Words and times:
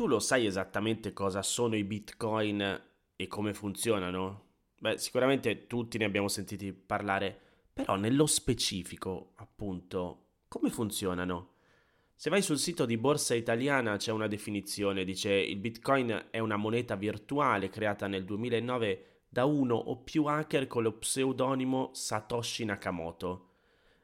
tu 0.00 0.06
lo 0.06 0.18
sai 0.18 0.46
esattamente 0.46 1.12
cosa 1.12 1.42
sono 1.42 1.76
i 1.76 1.84
bitcoin 1.84 2.82
e 3.16 3.26
come 3.26 3.52
funzionano? 3.52 4.44
Beh, 4.78 4.96
sicuramente 4.96 5.66
tutti 5.66 5.98
ne 5.98 6.06
abbiamo 6.06 6.28
sentiti 6.28 6.72
parlare, 6.72 7.38
però 7.70 7.96
nello 7.96 8.24
specifico, 8.24 9.32
appunto, 9.34 10.28
come 10.48 10.70
funzionano? 10.70 11.50
Se 12.14 12.30
vai 12.30 12.40
sul 12.40 12.56
sito 12.56 12.86
di 12.86 12.96
Borsa 12.96 13.34
Italiana 13.34 13.98
c'è 13.98 14.10
una 14.10 14.26
definizione, 14.26 15.04
dice 15.04 15.34
il 15.34 15.58
bitcoin 15.58 16.28
è 16.30 16.38
una 16.38 16.56
moneta 16.56 16.96
virtuale 16.96 17.68
creata 17.68 18.06
nel 18.06 18.24
2009 18.24 19.24
da 19.28 19.44
uno 19.44 19.74
o 19.74 19.98
più 19.98 20.24
hacker 20.24 20.66
con 20.66 20.82
lo 20.82 20.94
pseudonimo 20.94 21.90
Satoshi 21.92 22.64
Nakamoto. 22.64 23.49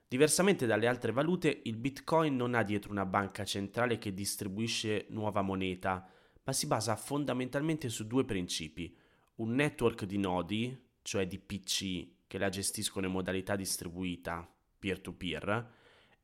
Diversamente 0.09 0.67
dalle 0.67 0.87
altre 0.87 1.11
valute, 1.11 1.63
il 1.65 1.77
Bitcoin 1.77 2.37
non 2.37 2.55
ha 2.55 2.63
dietro 2.63 2.93
una 2.93 3.05
banca 3.05 3.45
centrale 3.45 3.99
che 3.99 4.15
distribuisce 4.15 5.07
nuova 5.09 5.43
moneta, 5.43 6.09
ma 6.45 6.53
si 6.53 6.69
basa 6.69 6.95
fondamentalmente 6.95 7.89
su 7.89 8.07
due 8.07 8.25
principi. 8.25 8.97
Un 9.37 9.55
network 9.55 10.05
di 10.05 10.19
nodi, 10.19 10.81
cioè 11.03 11.27
di 11.27 11.41
PC, 11.41 12.27
che 12.29 12.39
la 12.39 12.49
gestiscono 12.49 13.07
in 13.07 13.13
modalità 13.13 13.57
distribuita, 13.57 14.49
peer-to-peer, 14.79 15.73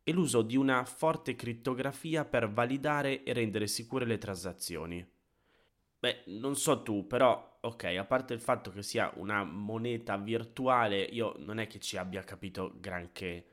e 0.04 0.12
l'uso 0.12 0.42
di 0.42 0.56
una 0.56 0.84
forte 0.84 1.34
crittografia 1.34 2.24
per 2.24 2.50
validare 2.52 3.24
e 3.24 3.32
rendere 3.32 3.66
sicure 3.66 4.04
le 4.04 4.18
transazioni. 4.18 5.04
Beh, 5.98 6.22
non 6.26 6.54
so 6.54 6.82
tu, 6.82 7.06
però, 7.08 7.58
ok, 7.60 7.84
a 7.84 8.04
parte 8.04 8.32
il 8.32 8.40
fatto 8.40 8.70
che 8.70 8.82
sia 8.84 9.12
una 9.16 9.42
moneta 9.42 10.16
virtuale, 10.16 11.02
io 11.02 11.34
non 11.38 11.58
è 11.58 11.66
che 11.66 11.80
ci 11.80 11.96
abbia 11.96 12.22
capito 12.22 12.74
granché. 12.78 13.46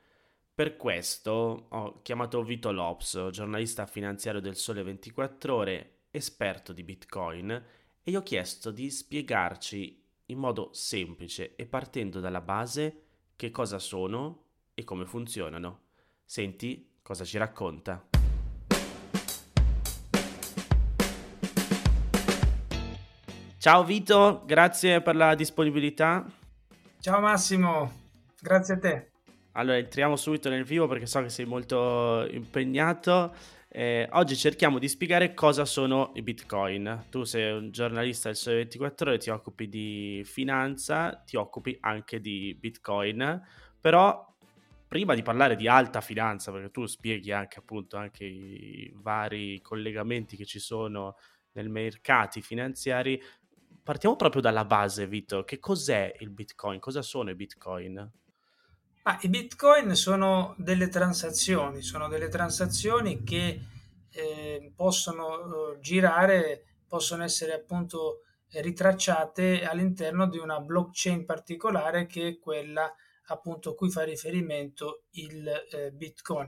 Per 0.60 0.76
questo 0.76 1.68
ho 1.70 2.02
chiamato 2.02 2.44
Vito 2.44 2.74
Lops, 2.74 3.30
giornalista 3.32 3.86
finanziario 3.86 4.42
del 4.42 4.58
Sole 4.58 4.84
24 4.84 5.56
Ore, 5.56 6.00
esperto 6.12 6.74
di 6.74 6.84
Bitcoin, 6.84 7.50
e 7.50 8.12
gli 8.12 8.18
ho 8.18 8.22
chiesto 8.22 8.70
di 8.70 8.90
spiegarci 8.90 10.04
in 10.26 10.38
modo 10.38 10.72
semplice 10.74 11.56
e 11.56 11.66
partendo 11.66 12.20
dalla 12.20 12.42
base 12.42 13.04
che 13.38 13.52
cosa 13.52 13.80
sono 13.80 14.48
e 14.74 14.84
come 14.84 15.06
funzionano. 15.06 15.84
Senti 16.26 16.98
cosa 17.02 17.24
ci 17.24 17.38
racconta. 17.38 18.06
Ciao 23.58 23.86
Vito, 23.86 24.44
grazie 24.46 25.02
per 25.02 25.16
la 25.16 25.36
disponibilità. 25.36 26.30
Ciao 27.00 27.22
Massimo, 27.22 28.10
grazie 28.42 28.74
a 28.74 28.78
te. 28.78 29.09
Allora, 29.60 29.76
entriamo 29.76 30.16
subito 30.16 30.48
nel 30.48 30.64
vivo 30.64 30.88
perché 30.88 31.06
so 31.06 31.22
che 31.22 31.28
sei 31.28 31.44
molto 31.44 32.26
impegnato. 32.32 33.36
Eh, 33.68 34.08
oggi 34.14 34.38
cerchiamo 34.38 34.80
di 34.80 34.88
spiegare 34.88 35.34
cosa 35.34 35.66
sono 35.66 36.12
i 36.16 36.22
bitcoin. 36.22 37.08
Tu 37.10 37.26
sei 37.26 37.52
un 37.52 37.70
giornalista 37.70 38.30
del 38.30 38.38
Sole 38.38 38.56
24 38.56 39.10
Ore, 39.10 39.20
ti 39.20 39.30
occupi 39.30 39.68
di 39.68 40.22
finanza, 40.24 41.12
ti 41.26 41.36
occupi 41.36 41.78
anche 41.82 42.22
di 42.22 42.56
bitcoin, 42.58 43.46
però 43.82 44.34
prima 44.88 45.14
di 45.14 45.24
parlare 45.24 45.58
di 45.58 45.68
alta 45.68 46.00
finanza, 46.00 46.54
perché 46.54 46.72
tu 46.72 46.86
spieghi 46.86 47.34
anche 47.34 47.60
appunto 47.60 47.98
anche 47.98 48.24
i 48.24 48.94
vari 48.96 49.60
collegamenti 49.60 50.38
che 50.38 50.46
ci 50.46 50.60
sono 50.60 51.18
nei 51.52 51.68
mercati 51.68 52.42
finanziari, 52.42 53.22
partiamo 53.84 54.16
proprio 54.16 54.42
dalla 54.42 54.64
base, 54.64 55.06
Vito. 55.06 55.44
Che 55.44 55.60
cos'è 55.60 56.16
il 56.20 56.30
bitcoin? 56.30 56.80
Cosa 56.80 57.02
sono 57.02 57.30
i 57.30 57.36
bitcoin? 57.36 58.10
Ah, 59.10 59.18
I 59.24 59.30
bitcoin 59.30 59.96
sono 59.96 60.54
delle 60.60 60.88
transazioni, 60.88 61.82
sono 61.82 62.08
delle 62.08 62.28
transazioni 62.28 63.24
che 63.24 63.60
eh, 64.08 64.72
possono 64.76 65.74
eh, 65.74 65.80
girare, 65.80 66.76
possono 66.88 67.24
essere 67.24 67.54
appunto 67.54 68.22
ritracciate 68.52 69.66
all'interno 69.66 70.28
di 70.28 70.38
una 70.38 70.60
blockchain 70.60 71.26
particolare 71.26 72.06
che 72.06 72.28
è 72.28 72.38
quella 72.38 72.94
appunto 73.30 73.72
a 73.72 73.76
cui 73.76 73.90
fa 73.90 74.04
riferimento 74.04 75.06
il 75.14 75.48
eh, 75.48 75.92
bitcoin. 75.92 76.46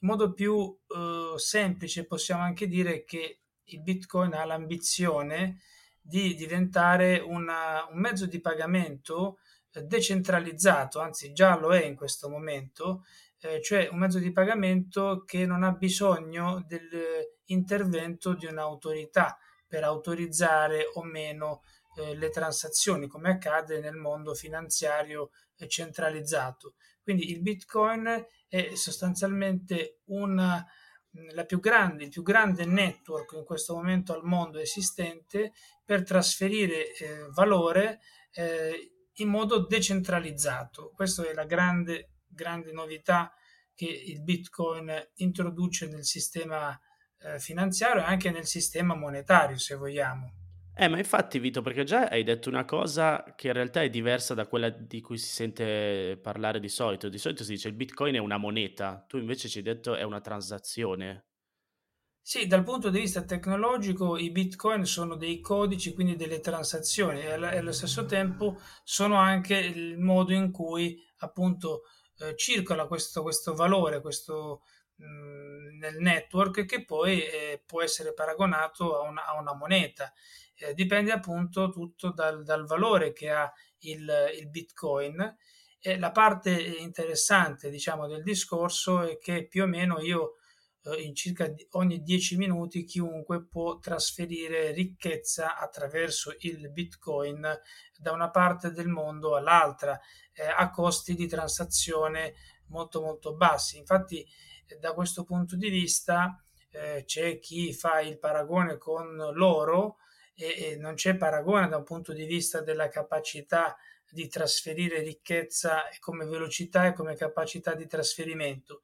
In 0.00 0.08
modo 0.08 0.32
più 0.32 0.76
eh, 0.88 1.34
semplice 1.36 2.06
possiamo 2.06 2.42
anche 2.42 2.66
dire 2.66 3.04
che 3.04 3.42
il 3.62 3.82
bitcoin 3.82 4.34
ha 4.34 4.44
l'ambizione 4.44 5.60
di 6.00 6.34
diventare 6.34 7.20
una, 7.20 7.86
un 7.88 8.00
mezzo 8.00 8.26
di 8.26 8.40
pagamento 8.40 9.38
decentralizzato, 9.72 11.00
anzi 11.00 11.32
già 11.32 11.56
lo 11.56 11.74
è 11.74 11.84
in 11.84 11.94
questo 11.94 12.28
momento, 12.28 13.04
eh, 13.40 13.62
cioè 13.62 13.88
un 13.90 13.98
mezzo 13.98 14.18
di 14.18 14.32
pagamento 14.32 15.22
che 15.24 15.46
non 15.46 15.62
ha 15.62 15.72
bisogno 15.72 16.64
dell'intervento 16.66 18.34
di 18.34 18.46
un'autorità 18.46 19.38
per 19.66 19.84
autorizzare 19.84 20.90
o 20.94 21.04
meno 21.04 21.62
eh, 21.96 22.16
le 22.16 22.30
transazioni, 22.30 23.06
come 23.06 23.30
accade 23.30 23.80
nel 23.80 23.94
mondo 23.94 24.34
finanziario 24.34 25.30
eh, 25.56 25.68
centralizzato. 25.68 26.74
Quindi 27.02 27.30
il 27.30 27.40
Bitcoin 27.40 28.24
è 28.48 28.74
sostanzialmente 28.74 30.00
una, 30.06 30.64
la 31.32 31.44
più 31.44 31.60
grande, 31.60 32.04
il 32.04 32.10
più 32.10 32.22
grande 32.22 32.64
network 32.64 33.32
in 33.32 33.44
questo 33.44 33.74
momento 33.74 34.12
al 34.12 34.24
mondo 34.24 34.58
esistente 34.58 35.52
per 35.84 36.02
trasferire 36.04 36.92
eh, 36.94 37.26
valore 37.30 38.00
eh, 38.32 38.92
in 39.14 39.28
modo 39.28 39.66
decentralizzato. 39.66 40.92
Questa 40.94 41.26
è 41.28 41.34
la 41.34 41.44
grande, 41.44 42.10
grande 42.26 42.72
novità 42.72 43.32
che 43.74 43.86
il 43.86 44.22
Bitcoin 44.22 44.92
introduce 45.16 45.88
nel 45.88 46.04
sistema 46.04 46.78
eh, 47.22 47.38
finanziario 47.38 48.02
e 48.02 48.06
anche 48.06 48.30
nel 48.30 48.46
sistema 48.46 48.94
monetario, 48.94 49.58
se 49.58 49.74
vogliamo. 49.74 50.34
Eh, 50.74 50.88
ma 50.88 50.96
infatti, 50.96 51.38
Vito, 51.38 51.60
perché 51.60 51.84
già 51.84 52.06
hai 52.06 52.22
detto 52.22 52.48
una 52.48 52.64
cosa 52.64 53.34
che 53.36 53.48
in 53.48 53.52
realtà 53.52 53.82
è 53.82 53.90
diversa 53.90 54.34
da 54.34 54.46
quella 54.46 54.70
di 54.70 55.00
cui 55.00 55.18
si 55.18 55.28
sente 55.28 56.18
parlare 56.22 56.60
di 56.60 56.68
solito. 56.68 57.08
Di 57.08 57.18
solito 57.18 57.44
si 57.44 57.52
dice 57.52 57.68
il 57.68 57.74
Bitcoin 57.74 58.14
è 58.14 58.18
una 58.18 58.38
moneta, 58.38 59.04
tu 59.06 59.18
invece 59.18 59.48
ci 59.48 59.58
hai 59.58 59.64
detto 59.64 59.94
è 59.94 60.02
una 60.02 60.20
transazione. 60.20 61.26
Sì, 62.30 62.46
dal 62.46 62.62
punto 62.62 62.90
di 62.90 63.00
vista 63.00 63.24
tecnologico 63.24 64.16
i 64.16 64.30
bitcoin 64.30 64.84
sono 64.84 65.16
dei 65.16 65.40
codici, 65.40 65.92
quindi 65.92 66.14
delle 66.14 66.38
transazioni 66.38 67.22
e 67.22 67.32
allo 67.32 67.72
stesso 67.72 68.06
tempo 68.06 68.60
sono 68.84 69.16
anche 69.16 69.56
il 69.56 69.98
modo 69.98 70.32
in 70.32 70.52
cui 70.52 71.04
appunto 71.16 71.82
eh, 72.18 72.36
circola 72.36 72.86
questo, 72.86 73.22
questo, 73.22 73.56
valore 73.56 74.00
questo, 74.00 74.62
mh, 74.94 75.04
mm, 75.04 75.78
nel 75.80 75.96
network 75.98 76.66
che 76.66 76.84
poi 76.84 77.20
eh, 77.20 77.64
può 77.66 77.82
essere 77.82 78.14
paragonato 78.14 78.96
a 78.96 79.08
una, 79.08 79.26
a 79.26 79.36
una 79.36 79.54
moneta. 79.56 80.12
Eh, 80.54 80.72
dipende 80.72 81.10
appunto 81.10 81.68
tutto 81.70 82.12
dal, 82.12 82.44
dal, 82.44 82.64
valore 82.64 83.12
che 83.12 83.30
ha 83.30 83.52
il, 83.78 84.08
il 84.38 84.48
bitcoin. 84.48 85.36
E 85.80 85.98
la 85.98 86.12
parte 86.12 86.52
interessante 86.52 87.70
diciamo 87.70 88.06
del 88.06 88.22
discorso 88.22 89.00
è 89.02 89.18
che 89.18 89.48
più 89.48 89.64
o 89.64 89.66
meno 89.66 89.98
io 89.98 90.36
eh, 90.84 91.02
in 91.02 91.14
circa 91.14 91.52
ogni 91.72 92.02
10 92.02 92.36
minuti 92.36 92.84
chiunque 92.84 93.44
può 93.44 93.78
trasferire 93.78 94.72
ricchezza 94.72 95.58
attraverso 95.58 96.34
il 96.40 96.70
bitcoin 96.70 97.46
da 97.98 98.12
una 98.12 98.30
parte 98.30 98.70
del 98.70 98.88
mondo 98.88 99.36
all'altra 99.36 99.98
eh, 100.32 100.46
a 100.46 100.70
costi 100.70 101.14
di 101.14 101.26
transazione 101.26 102.34
molto 102.66 103.00
molto 103.00 103.34
bassi 103.34 103.78
infatti 103.78 104.26
eh, 104.66 104.76
da 104.78 104.92
questo 104.92 105.24
punto 105.24 105.56
di 105.56 105.68
vista 105.68 106.42
eh, 106.70 107.02
c'è 107.04 107.38
chi 107.38 107.72
fa 107.72 108.00
il 108.00 108.18
paragone 108.18 108.78
con 108.78 109.16
l'oro 109.32 109.96
e, 110.34 110.72
e 110.72 110.76
non 110.76 110.94
c'è 110.94 111.16
paragone 111.16 111.68
da 111.68 111.76
un 111.76 111.84
punto 111.84 112.12
di 112.12 112.24
vista 112.24 112.62
della 112.62 112.88
capacità 112.88 113.76
di 114.10 114.28
trasferire 114.28 115.02
ricchezza 115.02 115.84
come 116.00 116.24
velocità 116.24 116.86
e 116.86 116.92
come 116.92 117.14
capacità 117.14 117.74
di 117.74 117.86
trasferimento. 117.86 118.82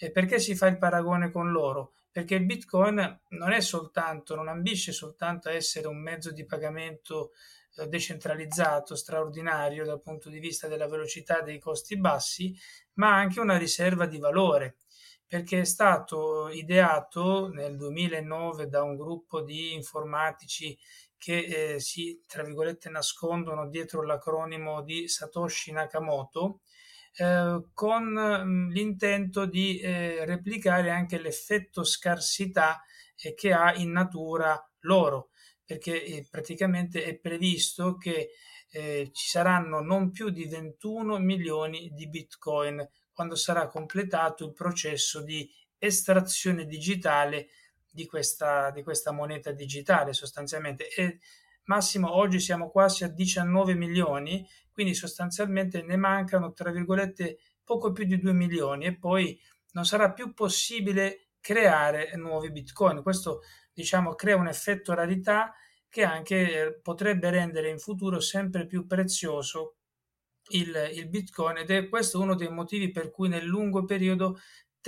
E 0.00 0.12
perché 0.12 0.38
si 0.38 0.54
fa 0.54 0.68
il 0.68 0.78
paragone 0.78 1.32
con 1.32 1.50
l'oro? 1.50 1.94
Perché 2.12 2.36
il 2.36 2.46
Bitcoin 2.46 3.20
non 3.30 3.50
è 3.50 3.60
soltanto, 3.60 4.36
non 4.36 4.46
ambisce 4.46 4.92
soltanto 4.92 5.48
a 5.48 5.52
essere 5.52 5.88
un 5.88 6.00
mezzo 6.00 6.30
di 6.30 6.46
pagamento 6.46 7.32
eh, 7.76 7.88
decentralizzato, 7.88 8.94
straordinario 8.94 9.84
dal 9.84 10.00
punto 10.00 10.28
di 10.28 10.38
vista 10.38 10.68
della 10.68 10.86
velocità 10.86 11.40
e 11.40 11.42
dei 11.42 11.58
costi 11.58 11.98
bassi, 11.98 12.56
ma 12.94 13.16
anche 13.16 13.40
una 13.40 13.58
riserva 13.58 14.06
di 14.06 14.18
valore, 14.18 14.76
perché 15.26 15.60
è 15.60 15.64
stato 15.64 16.48
ideato 16.48 17.48
nel 17.48 17.76
2009 17.76 18.68
da 18.68 18.84
un 18.84 18.96
gruppo 18.96 19.42
di 19.42 19.74
informatici 19.74 20.78
che 21.18 21.74
eh, 21.74 21.80
si, 21.80 22.22
tra 22.24 22.44
virgolette, 22.44 22.88
nascondono 22.88 23.68
dietro 23.68 24.02
l'acronimo 24.02 24.80
di 24.82 25.08
Satoshi 25.08 25.72
Nakamoto, 25.72 26.60
eh, 27.16 27.64
con 27.72 28.68
l'intento 28.72 29.46
di 29.46 29.78
eh, 29.80 30.24
replicare 30.24 30.90
anche 30.90 31.18
l'effetto 31.18 31.84
scarsità 31.84 32.82
eh, 33.16 33.34
che 33.34 33.52
ha 33.52 33.74
in 33.74 33.90
natura 33.90 34.60
l'oro, 34.80 35.30
perché 35.64 36.04
eh, 36.04 36.26
praticamente 36.30 37.04
è 37.04 37.16
previsto 37.16 37.96
che 37.96 38.30
eh, 38.70 39.10
ci 39.12 39.28
saranno 39.28 39.80
non 39.80 40.10
più 40.10 40.30
di 40.30 40.46
21 40.46 41.18
milioni 41.18 41.90
di 41.92 42.08
bitcoin 42.08 42.86
quando 43.12 43.34
sarà 43.34 43.66
completato 43.66 44.44
il 44.44 44.52
processo 44.52 45.22
di 45.22 45.50
estrazione 45.78 46.66
digitale 46.66 47.48
di 47.90 48.06
questa, 48.06 48.70
di 48.70 48.82
questa 48.82 49.10
moneta 49.10 49.50
digitale 49.50 50.12
sostanzialmente. 50.12 50.88
E 50.88 51.18
Massimo, 51.68 52.14
oggi 52.16 52.40
siamo 52.40 52.70
quasi 52.70 53.04
a 53.04 53.08
19 53.08 53.74
milioni, 53.74 54.46
quindi 54.72 54.94
sostanzialmente 54.94 55.82
ne 55.82 55.96
mancano, 55.96 56.54
tra 56.54 56.70
virgolette, 56.70 57.38
poco 57.62 57.92
più 57.92 58.04
di 58.04 58.18
2 58.18 58.32
milioni 58.32 58.86
e 58.86 58.96
poi 58.96 59.38
non 59.72 59.84
sarà 59.84 60.12
più 60.12 60.32
possibile 60.32 61.28
creare 61.40 62.16
nuovi 62.16 62.50
bitcoin. 62.50 63.02
Questo 63.02 63.40
diciamo 63.70 64.14
crea 64.14 64.36
un 64.36 64.48
effetto 64.48 64.94
rarità 64.94 65.52
che 65.90 66.04
anche 66.04 66.36
eh, 66.36 66.80
potrebbe 66.80 67.28
rendere 67.28 67.68
in 67.68 67.78
futuro 67.78 68.18
sempre 68.18 68.66
più 68.66 68.86
prezioso 68.86 69.76
il, 70.52 70.90
il 70.94 71.08
bitcoin 71.10 71.58
ed 71.58 71.70
è 71.70 71.88
questo 71.90 72.18
uno 72.18 72.34
dei 72.34 72.50
motivi 72.50 72.90
per 72.90 73.10
cui 73.10 73.28
nel 73.28 73.44
lungo 73.44 73.84
periodo 73.84 74.38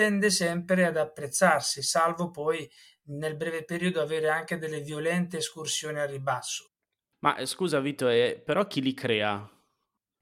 tende 0.00 0.30
sempre 0.30 0.86
ad 0.86 0.96
apprezzarsi, 0.96 1.82
salvo 1.82 2.30
poi 2.30 2.66
nel 3.08 3.36
breve 3.36 3.64
periodo 3.64 4.00
avere 4.00 4.30
anche 4.30 4.56
delle 4.56 4.80
violente 4.80 5.36
escursioni 5.36 6.00
al 6.00 6.08
ribasso. 6.08 6.70
Ma 7.18 7.36
eh, 7.36 7.44
scusa 7.44 7.80
Vito, 7.80 8.08
eh, 8.08 8.40
però 8.42 8.66
chi 8.66 8.80
li 8.80 8.94
crea? 8.94 9.46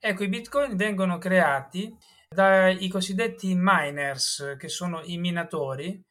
Ecco, 0.00 0.24
i 0.24 0.28
bitcoin 0.28 0.74
vengono 0.74 1.18
creati 1.18 1.96
dai 2.28 2.88
cosiddetti 2.88 3.54
miners, 3.56 4.56
che 4.58 4.68
sono 4.68 5.00
i 5.04 5.16
minatori, 5.16 6.02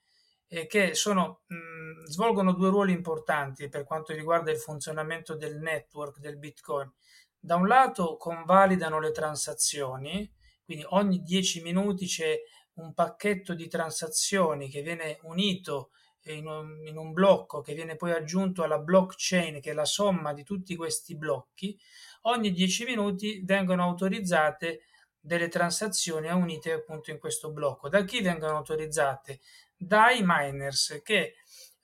eh, 0.48 0.66
che 0.66 0.96
sono, 0.96 1.42
mh, 1.48 2.06
svolgono 2.06 2.54
due 2.54 2.70
ruoli 2.70 2.94
importanti 2.94 3.68
per 3.68 3.84
quanto 3.84 4.14
riguarda 4.14 4.50
il 4.50 4.60
funzionamento 4.60 5.36
del 5.36 5.58
network 5.58 6.20
del 6.20 6.38
bitcoin. 6.38 6.90
Da 7.38 7.56
un 7.56 7.68
lato 7.68 8.16
convalidano 8.16 9.02
le 9.02 9.12
transazioni, 9.12 10.34
quindi 10.64 10.86
ogni 10.88 11.22
10 11.22 11.62
minuti 11.64 12.06
c'è 12.06 12.34
un 12.78 12.94
pacchetto 12.94 13.54
di 13.54 13.68
transazioni 13.68 14.70
che 14.70 14.82
viene 14.82 15.20
unito 15.24 15.92
in 16.24 16.48
un, 16.48 16.86
in 16.86 16.98
un, 16.98 17.14
blocco 17.14 17.62
che 17.62 17.74
viene 17.74 17.96
poi 17.96 18.12
aggiunto 18.12 18.64
alla 18.64 18.80
blockchain, 18.80 19.62
che 19.62 19.72
è 19.72 19.74
la 19.74 19.86
somma 19.86 20.34
di 20.34 20.44
tutti 20.44 20.76
questi 20.76 21.16
blocchi, 21.16 21.78
ogni 22.24 22.52
10 22.52 22.86
minuti 22.86 23.42
vengono 23.46 23.84
autorizzate 23.84 24.82
delle 25.20 25.48
transazioni 25.48 26.30
unite 26.30 26.72
appunto 26.72 27.12
in 27.12 27.20
questo 27.20 27.52
blocco. 27.52 27.90
Da 27.90 28.04
chi 28.04 28.22
vengono 28.22 28.58
autorizzate? 28.58 29.40
Dai 29.76 30.22
miners 30.24 31.02
che 31.04 31.36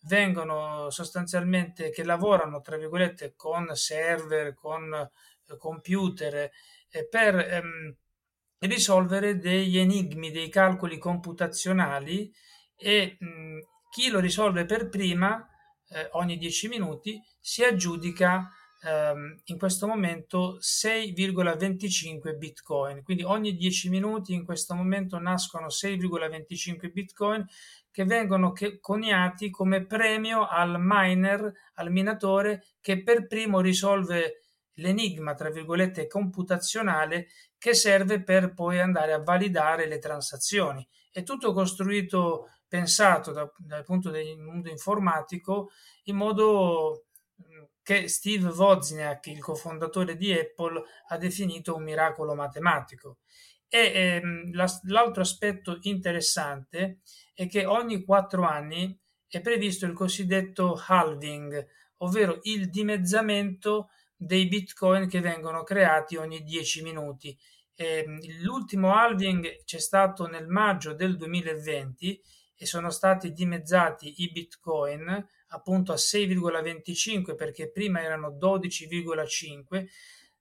vengono 0.03 0.89
sostanzialmente, 0.89 1.89
che 1.89 2.03
lavorano 2.03 2.61
tra 2.61 2.77
virgolette 2.77 3.33
con 3.35 3.75
server, 3.75 4.53
con 4.53 4.93
eh, 4.93 5.57
computer, 5.57 6.49
eh, 6.89 7.07
per 7.07 7.35
ehm, 7.35 7.95
risolvere 8.65 9.37
degli 9.37 9.77
enigmi, 9.77 10.31
dei 10.31 10.49
calcoli 10.49 10.97
computazionali 10.97 12.31
e 12.75 13.17
mh, 13.19 13.59
chi 13.89 14.09
lo 14.09 14.19
risolve 14.19 14.65
per 14.65 14.89
prima, 14.89 15.47
eh, 15.89 16.09
ogni 16.13 16.37
10 16.37 16.67
minuti, 16.67 17.21
si 17.39 17.63
aggiudica 17.63 18.49
ehm, 18.83 19.41
in 19.45 19.57
questo 19.57 19.87
momento 19.87 20.57
6,25 20.59 22.37
bitcoin. 22.37 23.03
Quindi 23.03 23.23
ogni 23.23 23.55
10 23.55 23.89
minuti 23.89 24.33
in 24.33 24.45
questo 24.45 24.75
momento 24.75 25.19
nascono 25.19 25.67
6,25 25.67 26.91
bitcoin 26.91 27.45
che 27.91 28.05
vengono 28.05 28.51
che, 28.51 28.79
coniati 28.79 29.49
come 29.49 29.85
premio 29.85 30.47
al 30.47 30.77
miner, 30.79 31.51
al 31.75 31.91
minatore 31.91 32.63
che 32.81 33.03
per 33.03 33.27
primo 33.27 33.61
risolve 33.61 34.42
l'enigma, 34.75 35.33
tra 35.33 35.49
virgolette, 35.49 36.07
computazionale 36.07 37.27
che 37.57 37.73
serve 37.73 38.23
per 38.23 38.53
poi 38.53 38.79
andare 38.79 39.13
a 39.13 39.21
validare 39.21 39.87
le 39.87 39.99
transazioni. 39.99 40.87
È 41.11 41.23
tutto 41.23 41.53
costruito 41.53 42.49
pensato 42.67 43.31
da, 43.31 43.51
dal 43.57 43.83
punto 43.83 44.09
del 44.09 44.37
mondo 44.37 44.69
informatico 44.69 45.69
in 46.05 46.15
modo 46.15 47.05
mm, 47.41 47.63
che 47.83 48.07
Steve 48.07 48.49
Wozniak, 48.49 49.27
il 49.27 49.39
cofondatore 49.39 50.15
di 50.15 50.33
Apple, 50.33 50.81
ha 51.09 51.17
definito 51.17 51.75
un 51.75 51.83
miracolo 51.83 52.33
matematico. 52.33 53.19
E 53.67 53.91
ehm, 53.93 54.53
la, 54.53 54.67
l'altro 54.83 55.21
aspetto 55.21 55.77
interessante 55.81 56.99
è 57.33 57.47
che 57.47 57.65
ogni 57.65 58.03
quattro 58.03 58.43
anni 58.43 58.97
è 59.27 59.41
previsto 59.41 59.85
il 59.85 59.93
cosiddetto 59.93 60.79
halving, 60.87 61.67
ovvero 61.97 62.39
il 62.43 62.69
dimezzamento 62.69 63.89
dei 64.25 64.47
bitcoin 64.47 65.07
che 65.07 65.19
vengono 65.19 65.63
creati 65.63 66.15
ogni 66.15 66.43
10 66.43 66.81
minuti. 66.83 67.37
E, 67.75 67.85
ehm, 67.85 68.19
l'ultimo 68.41 68.93
halving 68.93 69.63
c'è 69.63 69.79
stato 69.79 70.27
nel 70.27 70.47
maggio 70.47 70.93
del 70.93 71.17
2020 71.17 72.21
e 72.55 72.65
sono 72.65 72.89
stati 72.89 73.31
dimezzati 73.31 74.21
i 74.21 74.31
bitcoin 74.31 75.27
appunto 75.47 75.91
a 75.91 75.95
6,25 75.95 77.35
perché 77.35 77.71
prima 77.71 78.01
erano 78.01 78.37
12,5 78.37 79.85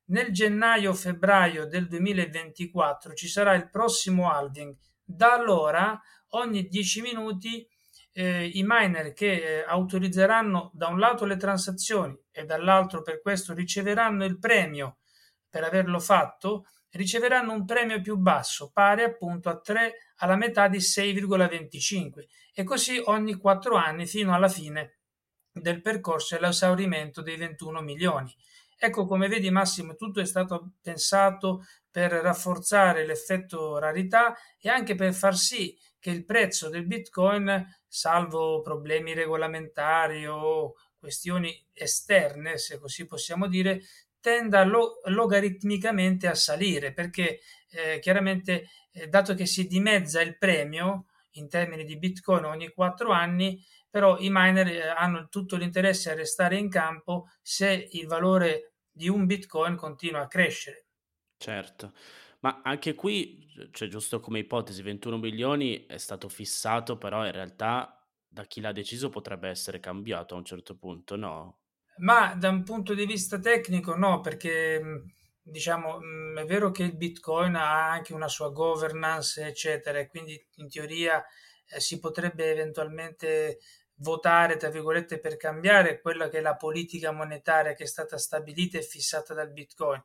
nel 0.05 0.31
gennaio-febbraio 0.31 1.67
del 1.67 1.89
2024 1.89 3.15
ci 3.15 3.29
sarà 3.29 3.55
il 3.55 3.71
prossimo 3.71 4.31
halving 4.31 4.77
da 5.03 5.33
allora 5.33 5.99
ogni 6.31 6.69
10 6.69 7.01
minuti 7.01 7.67
eh, 8.13 8.47
i 8.47 8.63
miner 8.67 9.13
che 9.13 9.61
eh, 9.61 9.65
autorizzeranno 9.67 10.71
da 10.75 10.89
un 10.89 10.99
lato 10.99 11.25
le 11.25 11.37
transazioni 11.37 12.19
e 12.31 12.45
dall'altro 12.45 13.03
per 13.03 13.21
questo 13.21 13.55
riceveranno 13.55 14.25
il 14.25 14.39
premio 14.39 14.99
per 15.49 15.65
averlo 15.65 15.99
fatto 15.99 16.67
riceveranno 16.93 17.53
un 17.53 17.65
premio 17.65 18.01
più 18.01 18.17
basso, 18.17 18.71
pari 18.73 19.03
appunto 19.03 19.49
a 19.49 19.59
3 19.59 19.95
alla 20.17 20.37
metà 20.37 20.69
di 20.69 20.79
6,25 20.79 22.27
e 22.55 22.65
così 22.65 23.01
ogni 23.05 23.35
4 23.35 23.77
anni 23.77 24.07
fino 24.07 24.35
alla 24.35 24.49
fine 24.49 24.99
del 25.51 25.81
percorso 25.81 26.37
e 26.37 26.41
l'esaurimento 26.41 27.23
dei 27.23 27.37
21 27.37 27.81
milioni. 27.81 28.35
Ecco 28.79 29.07
come 29.07 29.29
vedi 29.29 29.51
Massimo, 29.51 29.95
tutto 29.95 30.21
è 30.21 30.25
stato 30.25 30.73
pensato 30.83 31.65
per 31.91 32.11
rafforzare 32.11 33.07
l'effetto 33.07 33.79
rarità 33.79 34.35
e 34.59 34.69
anche 34.69 34.95
per 34.95 35.15
far 35.15 35.37
sì 35.37 35.79
che 36.03 36.11
il 36.11 36.25
prezzo 36.25 36.69
del 36.69 36.85
Bitcoin, 36.85 37.65
salvo 37.87 38.61
problemi 38.61 39.15
regolamentari 39.15 40.27
o 40.27 40.75
questioni 40.99 41.65
esterne, 41.73 42.59
se 42.59 42.81
così 42.81 43.07
possiamo 43.07 43.47
dire, 43.47 43.83
tenda 44.19 44.65
lo- 44.65 44.99
logaritmicamente 45.05 46.27
a 46.27 46.35
salire 46.35 46.93
perché 46.93 47.39
eh, 47.71 48.01
chiaramente 48.01 48.69
eh, 48.91 49.07
dato 49.07 49.35
che 49.35 49.47
si 49.47 49.69
dimezza 49.69 50.21
il 50.21 50.37
premio 50.39 51.07
in 51.37 51.49
termini 51.49 51.85
di 51.85 51.97
bitcoin 51.97 52.45
ogni 52.45 52.71
quattro 52.71 53.13
anni 53.13 53.65
però 53.89 54.19
i 54.19 54.29
miner 54.31 54.67
eh, 54.67 54.89
hanno 54.89 55.29
tutto 55.29 55.57
l'interesse 55.57 56.11
a 56.11 56.15
restare 56.15 56.57
in 56.57 56.69
campo 56.69 57.29
se 57.41 57.89
il 57.93 58.07
valore 58.07 58.73
di 58.91 59.09
un 59.09 59.25
bitcoin 59.27 59.77
continua 59.77 60.23
a 60.23 60.29
crescere. 60.29 60.87
Certo 61.37 61.93
ma 62.43 62.61
anche 62.63 62.95
qui 62.95 63.41
cioè 63.73 63.89
giusto 63.89 64.21
come 64.21 64.39
ipotesi 64.39 64.83
21 64.83 65.19
milioni 65.19 65.87
è 65.87 65.97
stato 65.97 66.29
fissato 66.29 66.97
però 66.97 67.27
in 67.27 67.33
realtà 67.33 68.07
da 68.29 68.45
chi 68.45 68.61
l'ha 68.61 68.73
deciso 68.73 69.09
potrebbe 69.11 69.49
essere 69.49 69.81
cambiato 69.81 70.35
a 70.35 70.39
un 70.39 70.45
certo 70.45 70.77
punto 70.77 71.17
no 71.17 71.63
ma 71.99 72.35
da 72.35 72.49
un 72.49 72.63
punto 72.63 72.95
di 72.95 73.05
vista 73.07 73.39
tecnico 73.39 73.95
no, 73.95 74.21
perché 74.21 75.05
diciamo 75.43 76.01
è 76.37 76.45
vero 76.45 76.71
che 76.71 76.85
il 76.85 76.97
Bitcoin 76.97 77.55
ha 77.55 77.91
anche 77.91 78.15
una 78.15 78.29
sua 78.29 78.51
governance, 78.51 79.45
eccetera, 79.45 79.99
e 79.99 80.09
quindi 80.09 80.43
in 80.57 80.69
teoria 80.69 81.23
eh, 81.69 81.81
si 81.81 81.99
potrebbe 81.99 82.51
eventualmente 82.51 83.59
votare, 83.97 84.57
tra 84.57 84.71
virgolette, 84.71 85.21
per 85.21 85.37
cambiare 85.37 86.01
quella 86.01 86.29
che 86.29 86.39
è 86.39 86.41
la 86.41 86.57
politica 86.57 87.13
monetaria 87.13 87.75
che 87.75 87.85
è 87.85 87.87
stata 87.87 88.17
stabilita 88.19 88.79
e 88.79 88.83
fissata 88.83 89.35
dal 89.35 89.53
Bitcoin. 89.53 90.03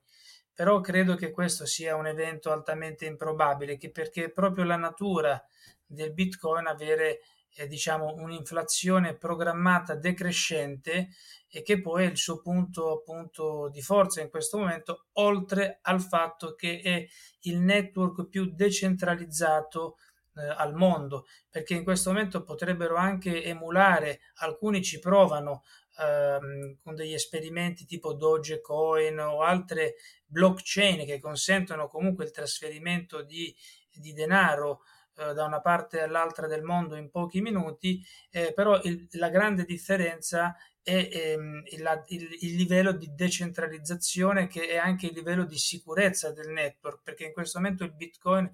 Però 0.58 0.82
credo 0.82 1.14
che 1.14 1.30
questo 1.30 1.68
sia 1.68 1.96
un 1.96 2.08
evento 2.08 2.52
altamente 2.52 3.06
improbabile, 3.06 3.78
perché 3.92 4.24
è 4.24 4.32
proprio 4.32 4.66
la 4.66 4.76
natura 4.76 5.40
del 5.86 6.12
Bitcoin 6.12 6.66
avere 6.66 7.20
eh, 7.54 7.68
diciamo, 7.68 8.16
un'inflazione 8.16 9.16
programmata 9.16 9.94
decrescente 9.94 11.10
e 11.48 11.62
che 11.62 11.80
poi 11.80 12.06
è 12.06 12.10
il 12.10 12.18
suo 12.18 12.42
punto 12.42 12.92
appunto 12.92 13.70
di 13.70 13.84
forza 13.84 14.20
in 14.20 14.32
questo 14.32 14.58
momento, 14.58 15.06
oltre 15.14 15.78
al 15.84 16.02
fatto 16.02 16.56
che 16.56 16.82
è 16.82 17.06
il 17.42 17.60
network 17.60 18.28
più 18.28 18.52
decentralizzato 18.52 19.98
eh, 20.38 20.42
al 20.42 20.74
mondo, 20.74 21.28
perché 21.52 21.76
in 21.76 21.84
questo 21.84 22.10
momento 22.10 22.42
potrebbero 22.42 22.96
anche 22.96 23.44
emulare, 23.44 24.22
alcuni 24.38 24.84
ci 24.84 24.98
provano 24.98 25.62
ehm, 26.00 26.77
con 26.84 26.96
degli 26.96 27.13
esperimenti 27.13 27.86
tipo 27.86 28.13
Dogecoin 28.13 29.20
o 29.20 29.42
altre 29.42 29.96
blockchain 30.25 31.06
che 31.06 31.20
consentono 31.20 31.88
comunque 31.88 32.25
il 32.25 32.32
trasferimento 32.32 33.22
di, 33.22 33.56
di 33.92 34.13
denaro 34.13 34.82
eh, 35.18 35.34
da 35.34 35.46
una 35.46 35.62
parte 35.62 36.01
all'altra 36.01 36.48
del 36.48 36.62
mondo 36.62 36.96
in 36.96 37.10
pochi 37.10 37.42
minuti, 37.42 38.04
eh, 38.30 38.54
però 38.54 38.80
il, 38.84 39.08
la 39.13 39.30
grande 39.30 39.66
differenza 39.66 40.56
è 40.84 41.10
ehm, 41.12 41.63
il, 41.66 42.04
il, 42.08 42.38
il, 42.42 42.56
livello 42.56 42.92
di 42.92 43.10
decentralizzazione 43.13 44.48
che 44.48 44.68
è 44.68 44.77
anche 44.77 45.08
il 45.08 45.13
livello 45.13 45.44
di 45.44 45.58
sicurezza 45.58 46.32
del 46.32 46.50
network, 46.50 47.01
perché 47.04 47.25
in 47.25 47.34
questo 47.34 47.60
momento 47.60 47.84
il 47.84 47.94
Bitcoin 47.94 48.50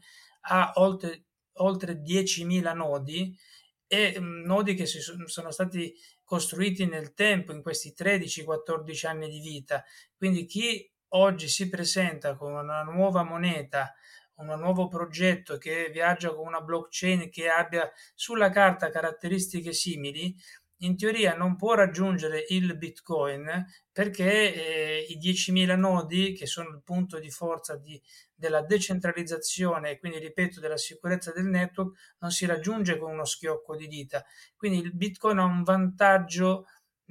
ha 0.47 0.71
oltre, 0.75 1.25
oltre 1.57 2.01
10.000 2.01 2.73
nodi 2.73 3.37
e 3.85 4.15
mm, 4.19 4.45
nodi 4.45 4.73
che 4.73 4.85
si 4.85 4.99
sono 4.99 5.51
stati 5.51 5.93
costruiti 6.33 6.87
nel 6.87 7.13
tempo, 7.13 7.51
in 7.51 7.61
questi 7.61 7.93
13-14 7.95 9.05
anni 9.05 9.29
di 9.29 9.39
vita. 9.39 9.83
Quindi 10.17 10.45
chi 10.45 10.91
oggi 11.09 11.47
si 11.47 11.69
presenta 11.69 12.35
con 12.35 12.53
una 12.53 12.81
nuova 12.81 13.21
moneta, 13.21 13.93
un 14.37 14.47
nuovo 14.59 14.87
progetto 14.87 15.59
che 15.59 15.91
viaggia 15.91 16.33
con 16.33 16.47
una 16.47 16.59
blockchain 16.59 17.29
che 17.29 17.49
abbia 17.49 17.87
sulla 18.15 18.49
carta 18.49 18.89
caratteristiche 18.89 19.73
simili, 19.73 20.35
in 20.83 20.97
teoria 20.97 21.35
non 21.35 21.55
può 21.55 21.73
raggiungere 21.73 22.45
il 22.49 22.77
Bitcoin 22.77 23.65
perché 23.91 24.53
eh, 24.53 25.05
i 25.09 25.17
10.000 25.17 25.77
nodi, 25.77 26.33
che 26.33 26.45
sono 26.45 26.69
il 26.69 26.81
punto 26.83 27.19
di 27.19 27.29
forza 27.29 27.75
di, 27.75 28.01
della 28.33 28.61
decentralizzazione 28.61 29.91
e 29.91 29.99
quindi, 29.99 30.19
ripeto, 30.19 30.59
della 30.59 30.77
sicurezza 30.77 31.31
del 31.31 31.45
network, 31.45 32.15
non 32.19 32.31
si 32.31 32.45
raggiunge 32.45 32.97
con 32.97 33.11
uno 33.11 33.25
schiocco 33.25 33.75
di 33.75 33.87
dita. 33.87 34.23
Quindi 34.55 34.79
il 34.79 34.93
Bitcoin 34.93 35.39
ha 35.39 35.45
un 35.45 35.63
vantaggio 35.63 36.65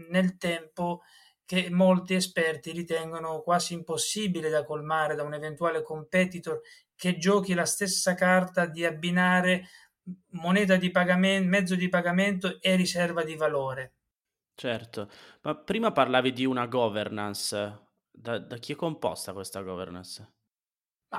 nel 0.08 0.36
tempo 0.36 1.02
che 1.44 1.68
molti 1.70 2.14
esperti 2.14 2.72
ritengono 2.72 3.42
quasi 3.42 3.74
impossibile 3.74 4.48
da 4.48 4.64
colmare 4.64 5.14
da 5.14 5.22
un 5.22 5.34
eventuale 5.34 5.82
competitor 5.82 6.60
che 6.94 7.18
giochi 7.18 7.52
la 7.52 7.66
stessa 7.66 8.14
carta 8.14 8.66
di 8.66 8.84
abbinare 8.84 9.66
moneta 10.30 10.76
di 10.76 10.90
pagamento, 10.90 11.48
mezzo 11.48 11.74
di 11.76 11.88
pagamento 11.88 12.60
e 12.60 12.76
riserva 12.76 13.24
di 13.24 13.36
valore. 13.36 13.94
Certo, 14.54 15.10
ma 15.42 15.54
prima 15.56 15.92
parlavi 15.92 16.32
di 16.32 16.44
una 16.46 16.66
governance. 16.66 17.90
Da, 18.10 18.38
da 18.38 18.56
chi 18.58 18.72
è 18.72 18.76
composta 18.76 19.32
questa 19.32 19.60
governance? 19.62 20.32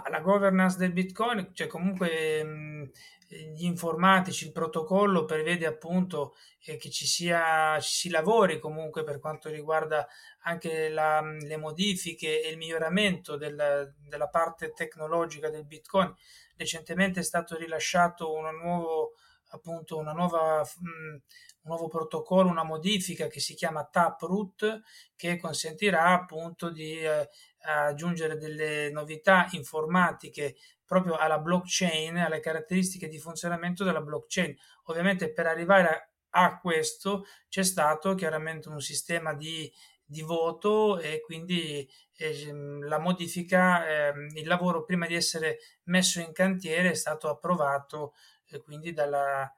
La 0.10 0.22
governance 0.22 0.78
del 0.78 0.92
Bitcoin, 0.92 1.52
cioè 1.54 1.68
comunque 1.68 2.44
mh, 2.44 2.92
gli 3.28 3.66
informatici, 3.66 4.46
il 4.46 4.52
protocollo 4.52 5.26
prevede 5.26 5.68
appunto 5.68 6.36
eh, 6.66 6.78
che 6.78 6.90
ci 6.90 7.06
sia, 7.06 7.78
si 7.80 8.10
lavori 8.10 8.60
comunque 8.60 9.04
per 9.04 9.20
quanto 9.20 9.50
riguarda 9.50 10.08
anche 10.42 10.90
la, 10.90 11.22
le 11.22 11.58
modifiche 11.58 12.42
e 12.42 12.50
il 12.50 12.58
miglioramento 12.58 13.38
del, 13.38 13.94
della 14.08 14.30
parte 14.30 14.74
tecnologica 14.74 15.50
del 15.50 15.66
Bitcoin. 15.66 16.12
Recentemente 16.56 17.20
è 17.20 17.24
stato 17.24 17.56
rilasciato 17.56 18.34
una, 18.34 18.52
nuovo, 18.52 19.14
appunto, 19.54 19.98
una 19.98 20.12
nuova, 20.14 20.60
mh, 20.62 20.88
un 20.88 21.22
nuovo 21.64 21.88
protocollo, 21.88 22.50
una 22.50 22.64
modifica 22.64 23.28
che 23.28 23.40
si 23.40 23.56
chiama 23.56 23.86
Taproot, 23.86 24.82
che 25.16 25.38
consentirà 25.40 26.08
appunto 26.14 26.70
di 26.70 26.98
eh, 26.98 27.30
aggiungere 27.66 28.38
delle 28.38 28.92
novità 28.92 29.48
informatiche 29.52 30.56
proprio 30.86 31.16
alla 31.16 31.40
blockchain, 31.40 32.18
alle 32.18 32.40
caratteristiche 32.40 33.08
di 33.08 33.20
funzionamento 33.20 33.84
della 33.84 34.02
blockchain. 34.02 34.56
Ovviamente 34.86 35.32
per 35.32 35.48
arrivare 35.48 35.88
a, 36.30 36.46
a 36.46 36.60
questo 36.60 37.26
c'è 37.48 37.64
stato 37.64 38.16
chiaramente 38.16 38.70
un 38.70 38.82
sistema 38.82 39.34
di 39.34 39.72
di 40.06 40.22
voto 40.22 41.00
e 41.00 41.22
quindi 41.22 41.90
eh, 42.18 42.54
la 42.82 43.00
modifica, 43.00 43.88
eh, 43.88 44.14
il 44.36 44.48
lavoro 44.48 44.84
prima 44.84 45.08
di 45.08 45.16
essere 45.16 45.58
messo 45.86 46.20
in 46.20 46.32
cantiere 46.32 46.92
è 46.92 46.94
stato 46.94 47.30
approvato 47.30 48.14
eh, 48.54 48.62
quindi 48.62 48.94
dalla, 48.94 49.52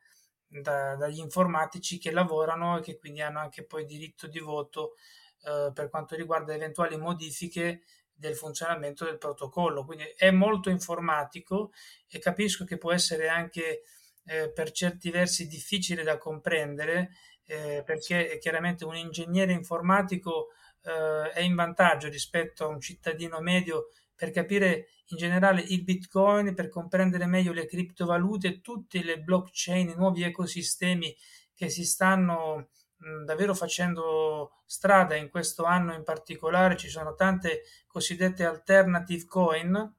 da, 0.48 0.96
dagli 0.96 1.20
informatici 1.20 1.98
che 1.98 2.12
lavorano 2.12 2.78
e 2.78 2.82
che 2.82 2.98
quindi 2.98 3.22
hanno 3.22 3.40
anche 3.40 3.66
poi 3.66 3.86
diritto 3.86 4.28
di 4.28 4.40
voto 4.40 4.96
eh, 5.44 5.72
per 5.74 5.90
quanto 5.90 6.16
riguarda 6.16 6.54
eventuali 6.54 6.98
modifiche 6.98 7.84
del 8.14 8.36
funzionamento 8.36 9.06
del 9.06 9.18
protocollo. 9.18 9.86
Quindi 9.86 10.06
è 10.16 10.32
molto 10.32 10.70
informatico 10.70 11.72
e 12.08 12.20
capisco 12.20 12.64
che 12.64 12.78
può 12.78 12.94
essere 12.94 13.28
anche 13.28 13.84
eh, 14.26 14.52
per 14.52 14.72
certi 14.72 15.12
versi 15.12 15.48
difficile 15.48 16.04
da 16.04 16.18
comprendere 16.18 17.12
eh, 17.46 17.84
perché 17.86 18.38
chiaramente 18.40 18.86
un 18.86 18.96
ingegnere 18.96 19.54
informatico 19.54 20.50
eh, 20.82 21.32
è 21.32 21.42
in 21.42 21.56
vantaggio 21.56 22.10
rispetto 22.10 22.64
a 22.64 22.68
un 22.68 22.80
cittadino 22.80 23.40
medio 23.40 23.90
per 24.16 24.32
capire 24.32 24.88
in 25.08 25.18
generale 25.18 25.62
il 25.62 25.84
bitcoin, 25.84 26.54
per 26.54 26.70
comprendere 26.70 27.26
meglio 27.26 27.54
le 27.54 27.66
criptovalute, 27.66 28.62
tutte 28.62 29.04
le 29.04 29.20
blockchain, 29.20 29.90
i 29.90 29.96
nuovi 29.96 30.24
ecosistemi 30.24 31.16
che 31.54 31.70
si 31.70 31.86
stanno 31.86 32.70
davvero 33.24 33.54
facendo 33.54 34.62
strada 34.66 35.16
in 35.16 35.30
questo 35.30 35.64
anno 35.64 35.94
in 35.94 36.04
particolare, 36.04 36.78
ci 36.78 36.90
sono 36.90 37.14
tante 37.14 37.64
cosiddette 37.88 38.46
alternative 38.46 39.26
coin, 39.26 39.96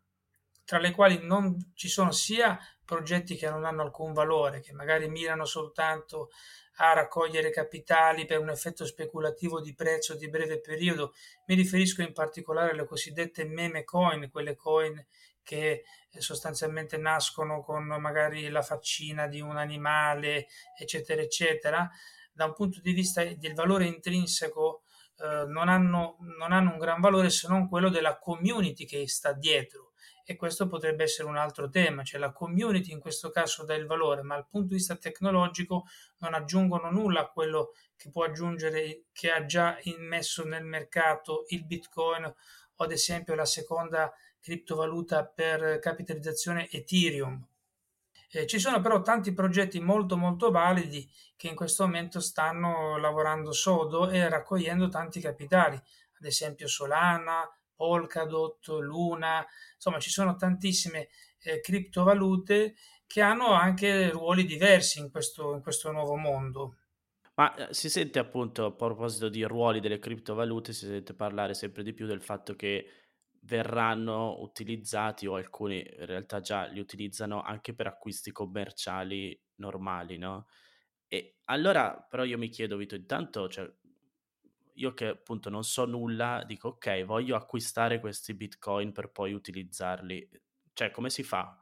tra 0.65 0.79
le 0.79 0.91
quali 0.91 1.21
non 1.23 1.73
ci 1.75 1.89
sono 1.89 2.11
sia 2.11 2.59
progetti 2.85 3.37
che 3.37 3.49
non 3.49 3.65
hanno 3.65 3.83
alcun 3.83 4.13
valore, 4.13 4.61
che 4.61 4.73
magari 4.73 5.09
mirano 5.09 5.45
soltanto 5.45 6.31
a 6.77 6.93
raccogliere 6.93 7.51
capitali 7.51 8.27
per 8.27 8.39
un 8.39 8.51
effetto 8.51 8.85
speculativo 8.85 9.61
di 9.61 9.75
prezzo 9.75 10.15
di 10.15 10.29
breve 10.29 10.61
periodo. 10.61 11.15
Mi 11.47 11.55
riferisco 11.55 12.03
in 12.03 12.13
particolare 12.13 12.73
alle 12.73 12.87
cosiddette 12.87 13.45
meme 13.45 13.85
coin, 13.85 14.31
quelle 14.31 14.57
coin 14.57 15.05
che 15.43 15.85
eh, 16.11 16.21
sostanzialmente 16.21 16.97
nascono 16.97 17.63
con 17.63 17.85
magari 17.85 18.49
la 18.49 18.63
faccina 18.63 19.27
di 19.27 19.41
un 19.41 19.57
animale, 19.57 20.49
eccetera, 20.79 21.23
eccetera. 21.23 21.89
Da 22.33 22.45
un 22.45 22.53
punto 22.53 22.81
di 22.81 22.93
vista 22.93 23.25
del 23.25 23.55
valore 23.55 23.87
intrinseco, 23.87 24.83
eh, 25.19 25.45
non, 25.47 25.69
hanno, 25.69 26.17
non 26.37 26.53
hanno 26.53 26.73
un 26.73 26.79
gran 26.79 27.01
valore 27.01 27.31
se 27.31 27.49
non 27.49 27.69
quello 27.69 27.89
della 27.89 28.19
community 28.19 28.85
che 28.85 29.09
sta 29.09 29.33
dietro 29.33 29.86
e 30.29 30.35
questo 30.35 30.67
potrebbe 30.67 31.05
essere 31.05 31.29
un 31.29 31.37
altro 31.37 31.71
tema, 31.71 32.03
cioè 32.03 32.19
la 32.19 32.33
community 32.33 32.91
in 32.91 32.99
questo 32.99 33.31
caso 33.31 33.65
dà 33.65 33.75
il 33.75 33.87
valore, 33.87 34.23
ma 34.23 34.35
dal 34.35 34.49
punto 34.49 34.67
di 34.67 34.75
vista 34.75 34.97
tecnologico 34.97 35.85
non 36.19 36.35
aggiungono 36.35 36.91
nulla 36.91 37.21
a 37.21 37.29
quello 37.29 37.75
che 37.97 38.11
può 38.11 38.25
aggiungere, 38.25 39.05
che 39.13 39.31
ha 39.31 39.47
già 39.47 39.79
immesso 39.83 40.45
nel 40.45 40.65
mercato 40.65 41.45
il 41.51 41.65
Bitcoin 41.65 42.25
o 42.25 42.85
ad 42.85 42.91
esempio 42.91 43.37
la 43.37 43.45
seconda 43.45 44.13
criptovaluta 44.41 45.25
per 45.25 45.79
capitalizzazione 45.79 46.69
Ethereum. 46.71 47.47
Eh, 48.29 48.47
ci 48.49 48.59
sono 48.59 48.81
però 48.81 49.03
tanti 49.03 49.33
progetti 49.33 49.79
molto 49.79 50.17
molto 50.17 50.51
validi 50.51 51.09
che 51.37 51.47
in 51.47 51.55
questo 51.55 51.85
momento 51.85 52.19
stanno 52.19 52.97
lavorando 52.99 53.53
sodo 53.53 54.11
e 54.11 54.29
raccogliendo 54.29 54.89
tanti 54.89 55.21
capitali, 55.21 55.77
ad 55.77 56.25
esempio 56.25 56.67
Solana, 56.67 57.49
Polkadot, 57.77 58.67
Luna, 58.81 59.47
insomma 59.75 60.01
ci 60.01 60.11
sono 60.11 60.35
tantissime 60.35 61.09
eh, 61.43 61.61
criptovalute 61.61 62.75
che 63.07 63.21
hanno 63.21 63.53
anche 63.53 64.11
ruoli 64.11 64.45
diversi 64.45 64.99
in 64.99 65.11
questo, 65.11 65.55
in 65.55 65.63
questo 65.63 65.93
nuovo 65.93 66.17
mondo. 66.17 66.79
Ma 67.35 67.55
eh, 67.55 67.75
si 67.75 67.91
sente 67.91 68.19
appunto 68.19 68.65
a 68.65 68.73
proposito 68.73 69.29
di 69.29 69.43
ruoli 69.45 69.81
delle 69.81 69.99
criptovalute, 69.99 70.73
si 70.73 70.87
sente 70.87 71.15
parlare 71.15 71.55
sempre 71.55 71.83
di 71.83 71.93
più 71.93 72.07
del 72.07 72.23
fatto 72.23 72.55
che 72.57 72.87
verranno 73.41 74.41
utilizzati 74.41 75.27
o 75.27 75.37
alcuni 75.37 75.79
in 75.79 76.07
realtà 76.07 76.41
già 76.41 76.65
li 76.65 76.81
utilizzano 76.81 77.43
anche 77.43 77.75
per 77.75 77.87
acquisti 77.87 78.33
commerciali 78.33 79.39
normali, 79.57 80.19
no? 80.19 80.47
E 81.09 81.37
allora 81.45 81.95
però 82.09 82.25
io 82.25 82.39
mi 82.39 82.49
chiedo, 82.49 82.77
Vito, 82.77 82.97
intanto, 82.97 83.49
cioè, 83.49 83.71
io 84.77 84.95
che 84.95 85.07
appunto 85.07 85.51
non 85.51 85.65
so 85.65 85.85
nulla, 85.85 86.43
dico 86.47 86.69
ok, 86.69 87.05
voglio 87.05 87.37
acquistare 87.37 88.01
questi 88.01 88.35
bitcoin 88.35 88.93
per 88.93 89.11
poi 89.11 89.33
utilizzarli. 89.33 90.29
Cioè, 90.73 90.91
come 90.91 91.11
si 91.11 91.23
fa? 91.23 91.61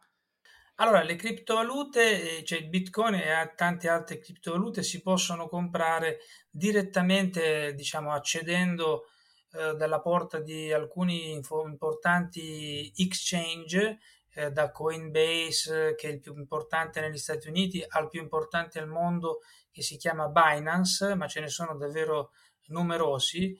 Allora, 0.76 1.02
le 1.02 1.14
criptovalute, 1.14 2.42
cioè 2.44 2.58
il 2.58 2.68
bitcoin 2.68 3.14
e 3.14 3.52
tante 3.54 3.88
altre 3.88 4.18
criptovalute 4.18 4.82
si 4.82 5.02
possono 5.02 5.48
comprare 5.48 6.18
direttamente, 6.50 7.74
diciamo, 7.74 8.12
accedendo 8.12 9.04
eh, 9.52 9.74
dalla 9.76 10.00
porta 10.00 10.40
di 10.40 10.72
alcuni 10.72 11.30
info- 11.30 11.64
importanti 11.64 12.92
exchange, 12.96 14.00
eh, 14.34 14.50
da 14.50 14.72
Coinbase, 14.72 15.94
che 15.94 16.08
è 16.08 16.12
il 16.12 16.20
più 16.20 16.34
importante 16.36 17.00
negli 17.00 17.18
Stati 17.18 17.48
Uniti, 17.48 17.84
al 17.86 18.08
più 18.08 18.20
importante 18.20 18.80
al 18.80 18.88
mondo, 18.88 19.42
che 19.70 19.82
si 19.82 19.96
chiama 19.96 20.26
Binance, 20.26 21.14
ma 21.14 21.28
ce 21.28 21.38
ne 21.38 21.48
sono 21.48 21.76
davvero 21.76 22.32
numerosi 22.68 23.58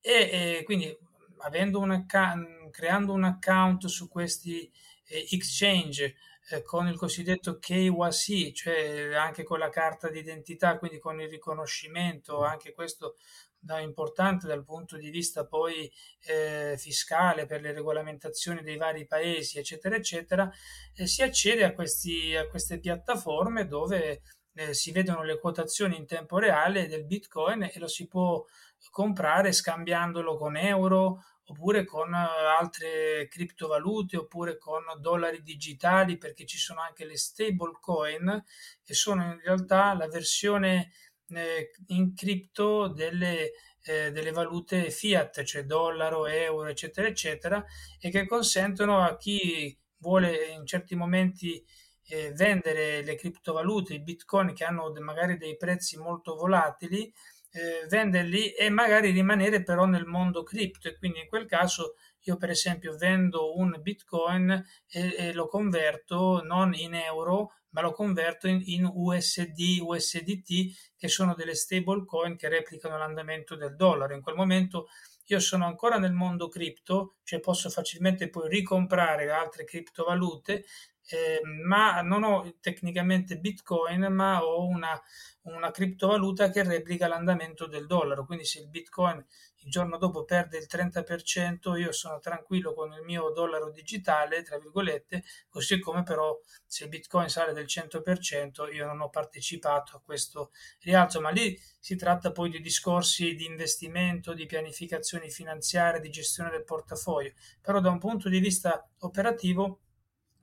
e, 0.00 0.58
e 0.58 0.62
quindi 0.64 0.96
avendo 1.38 1.80
un 1.80 1.90
account, 1.90 2.70
creando 2.70 3.12
un 3.12 3.24
account 3.24 3.86
su 3.86 4.08
questi 4.08 4.70
eh, 5.06 5.26
exchange 5.30 6.14
eh, 6.50 6.62
con 6.62 6.86
il 6.86 6.96
cosiddetto 6.96 7.58
KYC, 7.58 8.52
cioè 8.52 9.14
anche 9.14 9.42
con 9.42 9.58
la 9.58 9.68
carta 9.68 10.08
d'identità, 10.08 10.78
quindi 10.78 10.98
con 10.98 11.20
il 11.20 11.28
riconoscimento, 11.28 12.44
anche 12.44 12.72
questo 12.72 13.16
da 13.58 13.80
importante 13.80 14.46
dal 14.46 14.64
punto 14.64 14.96
di 14.96 15.10
vista 15.10 15.44
poi 15.44 15.90
eh, 16.26 16.76
fiscale 16.78 17.46
per 17.46 17.60
le 17.60 17.72
regolamentazioni 17.72 18.62
dei 18.62 18.76
vari 18.76 19.06
paesi, 19.06 19.58
eccetera, 19.58 19.96
eccetera, 19.96 20.48
eh, 20.94 21.06
si 21.08 21.22
accede 21.22 21.64
a, 21.64 21.72
questi, 21.72 22.36
a 22.36 22.46
queste 22.46 22.78
piattaforme 22.78 23.66
dove 23.66 24.22
eh, 24.56 24.74
si 24.74 24.90
vedono 24.90 25.22
le 25.22 25.38
quotazioni 25.38 25.96
in 25.96 26.06
tempo 26.06 26.38
reale 26.38 26.88
del 26.88 27.04
Bitcoin 27.04 27.62
e 27.62 27.78
lo 27.78 27.88
si 27.88 28.06
può 28.06 28.44
comprare 28.90 29.52
scambiandolo 29.52 30.36
con 30.36 30.56
euro 30.56 31.22
oppure 31.48 31.84
con 31.84 32.12
eh, 32.12 32.16
altre 32.16 33.28
criptovalute 33.28 34.16
oppure 34.16 34.58
con 34.58 34.82
dollari 34.98 35.42
digitali 35.42 36.18
perché 36.18 36.46
ci 36.46 36.58
sono 36.58 36.80
anche 36.80 37.04
le 37.04 37.16
stable 37.16 37.78
coin 37.80 38.42
che 38.82 38.94
sono 38.94 39.24
in 39.24 39.40
realtà 39.40 39.94
la 39.94 40.08
versione 40.08 40.90
eh, 41.28 41.70
in 41.88 42.14
cripto 42.14 42.88
delle, 42.88 43.52
eh, 43.82 44.10
delle 44.12 44.30
valute 44.30 44.90
fiat, 44.90 45.42
cioè 45.42 45.64
dollaro, 45.64 46.26
euro, 46.26 46.68
eccetera, 46.68 47.08
eccetera, 47.08 47.64
e 48.00 48.10
che 48.10 48.26
consentono 48.26 49.02
a 49.02 49.16
chi 49.16 49.76
vuole 49.98 50.46
in 50.46 50.66
certi 50.66 50.94
momenti 50.94 51.64
eh, 52.08 52.32
vendere 52.32 53.02
le 53.02 53.14
criptovalute, 53.16 53.94
i 53.94 54.02
bitcoin 54.02 54.54
che 54.54 54.64
hanno 54.64 54.92
magari 55.00 55.36
dei 55.36 55.56
prezzi 55.56 55.96
molto 55.98 56.34
volatili, 56.34 57.12
eh, 57.50 57.86
venderli 57.88 58.52
e 58.52 58.68
magari 58.68 59.10
rimanere 59.10 59.62
però 59.62 59.86
nel 59.86 60.04
mondo 60.04 60.42
cripto 60.42 60.88
e 60.88 60.98
quindi 60.98 61.20
in 61.20 61.28
quel 61.28 61.46
caso 61.46 61.94
io 62.22 62.36
per 62.36 62.50
esempio 62.50 62.96
vendo 62.96 63.56
un 63.56 63.78
bitcoin 63.80 64.50
e, 64.88 65.14
e 65.16 65.32
lo 65.32 65.46
converto 65.46 66.42
non 66.44 66.74
in 66.74 66.94
euro 66.94 67.52
ma 67.70 67.82
lo 67.82 67.92
converto 67.92 68.48
in, 68.48 68.62
in 68.64 68.90
USD, 68.92 69.80
USDT 69.80 70.94
che 70.96 71.08
sono 71.08 71.34
delle 71.34 71.54
stable 71.54 72.04
coin 72.04 72.36
che 72.36 72.48
replicano 72.48 72.96
l'andamento 72.96 73.54
del 73.54 73.76
dollaro. 73.76 74.14
In 74.14 74.22
quel 74.22 74.34
momento 74.34 74.88
io 75.26 75.38
sono 75.40 75.66
ancora 75.66 75.98
nel 75.98 76.12
mondo 76.12 76.48
cripto, 76.48 77.16
cioè 77.22 77.40
posso 77.40 77.68
facilmente 77.68 78.30
poi 78.30 78.48
ricomprare 78.48 79.30
altre 79.30 79.64
criptovalute 79.64 80.64
eh, 81.08 81.40
ma 81.44 82.00
non 82.00 82.24
ho 82.24 82.54
tecnicamente 82.60 83.38
Bitcoin, 83.38 84.06
ma 84.12 84.44
ho 84.44 84.66
una, 84.66 85.00
una 85.42 85.70
criptovaluta 85.70 86.50
che 86.50 86.62
replica 86.62 87.08
l'andamento 87.08 87.66
del 87.66 87.86
dollaro. 87.86 88.24
Quindi 88.24 88.44
se 88.44 88.60
il 88.60 88.68
Bitcoin 88.68 89.24
il 89.66 89.72
giorno 89.72 89.98
dopo 89.98 90.24
perde 90.24 90.58
il 90.58 90.66
30%, 90.70 91.76
io 91.76 91.90
sono 91.90 92.20
tranquillo 92.20 92.72
con 92.72 92.92
il 92.92 93.02
mio 93.02 93.30
dollaro 93.30 93.70
digitale, 93.70 94.42
tra 94.42 94.58
virgolette, 94.58 95.24
così 95.48 95.80
come 95.80 96.04
però 96.04 96.38
se 96.64 96.84
il 96.84 96.90
Bitcoin 96.90 97.28
sale 97.28 97.52
del 97.52 97.66
100%, 97.66 98.72
io 98.72 98.86
non 98.86 99.00
ho 99.00 99.10
partecipato 99.10 99.96
a 99.96 100.00
questo 100.04 100.52
rialzo, 100.82 101.20
ma 101.20 101.30
lì 101.30 101.58
si 101.80 101.96
tratta 101.96 102.30
poi 102.30 102.48
di 102.48 102.60
discorsi 102.60 103.34
di 103.34 103.44
investimento, 103.44 104.34
di 104.34 104.46
pianificazioni 104.46 105.30
finanziarie, 105.30 106.00
di 106.00 106.10
gestione 106.10 106.50
del 106.50 106.64
portafoglio. 106.64 107.32
Però 107.60 107.80
da 107.80 107.90
un 107.90 107.98
punto 107.98 108.28
di 108.28 108.38
vista 108.38 108.88
operativo 109.00 109.80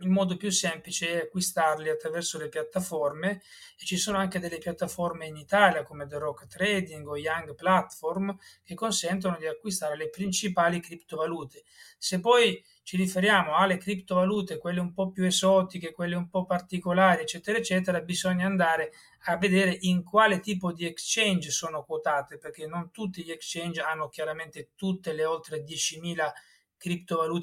il 0.03 0.09
modo 0.09 0.35
più 0.35 0.51
semplice 0.51 1.09
è 1.09 1.21
acquistarli 1.23 1.89
attraverso 1.89 2.37
le 2.37 2.49
piattaforme 2.49 3.41
e 3.79 3.85
ci 3.85 3.97
sono 3.97 4.17
anche 4.17 4.39
delle 4.39 4.57
piattaforme 4.57 5.25
in 5.25 5.37
Italia 5.37 5.83
come 5.83 6.05
The 6.05 6.17
Rock 6.17 6.47
Trading 6.47 7.07
o 7.07 7.17
Young 7.17 7.55
Platform 7.55 8.37
che 8.63 8.75
consentono 8.75 9.37
di 9.37 9.47
acquistare 9.47 9.95
le 9.95 10.09
principali 10.09 10.79
criptovalute. 10.81 11.63
Se 11.97 12.19
poi 12.19 12.61
ci 12.83 12.97
riferiamo 12.97 13.55
alle 13.55 13.77
criptovalute, 13.77 14.57
quelle 14.57 14.81
un 14.81 14.93
po' 14.93 15.09
più 15.09 15.23
esotiche, 15.23 15.93
quelle 15.93 16.15
un 16.15 16.29
po' 16.29 16.45
particolari, 16.45 17.21
eccetera, 17.21 17.57
eccetera, 17.57 18.01
bisogna 18.01 18.45
andare 18.45 18.91
a 19.25 19.37
vedere 19.37 19.77
in 19.81 20.03
quale 20.03 20.41
tipo 20.41 20.73
di 20.73 20.85
exchange 20.85 21.49
sono 21.49 21.83
quotate, 21.83 22.37
perché 22.37 22.67
non 22.67 22.91
tutti 22.91 23.23
gli 23.23 23.31
exchange 23.31 23.79
hanno 23.79 24.09
chiaramente 24.09 24.71
tutte 24.75 25.13
le 25.13 25.23
oltre 25.23 25.63
10.000 25.63 25.63
criptovalute 25.63 26.52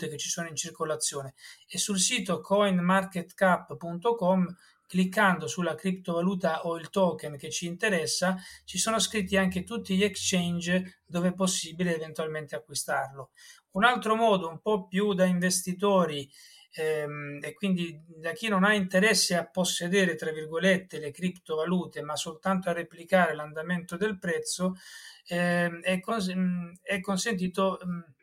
che 0.09 0.19
ci 0.19 0.29
sono 0.29 0.49
in 0.49 0.57
circolazione 0.57 1.35
e 1.67 1.79
sul 1.79 1.99
sito 1.99 2.41
coinmarketcap.com 2.41 4.57
cliccando 4.91 5.47
sulla 5.47 5.77
criptovaluta 5.77 6.67
o 6.67 6.77
il 6.77 6.91
token 6.91 7.37
che 7.37 7.49
ci 7.49 7.67
interessa 7.67 8.37
ci 8.65 8.77
sono 8.77 8.99
scritti 8.99 9.37
anche 9.37 9.63
tutti 9.63 9.97
gli 9.97 10.03
exchange 10.03 11.03
dove 11.07 11.29
è 11.29 11.33
possibile 11.33 11.95
eventualmente 11.95 12.57
acquistarlo. 12.57 13.31
Un 13.73 13.85
altro 13.85 14.17
modo 14.17 14.49
un 14.49 14.59
po' 14.59 14.89
più 14.89 15.15
da 15.15 15.27
investitori 15.27 16.29
ehm, 16.73 17.39
e 17.41 17.55
quindi 17.55 18.03
da 18.05 18.33
chi 18.33 18.49
non 18.49 18.65
ha 18.65 18.75
interesse 18.75 19.37
a 19.37 19.49
possedere 19.49 20.17
tra 20.17 20.33
virgolette 20.33 20.99
le 20.99 21.13
criptovalute 21.13 22.03
ma 22.03 22.17
soltanto 22.17 22.69
a 22.69 22.73
replicare 22.73 23.37
l'andamento 23.37 23.97
del 23.97 24.19
prezzo 24.19 24.75
ehm, 25.29 25.83
è, 25.83 26.01
cons- 26.01 26.35
è 26.83 26.99
consentito 26.99 27.79
mh, 27.81 28.20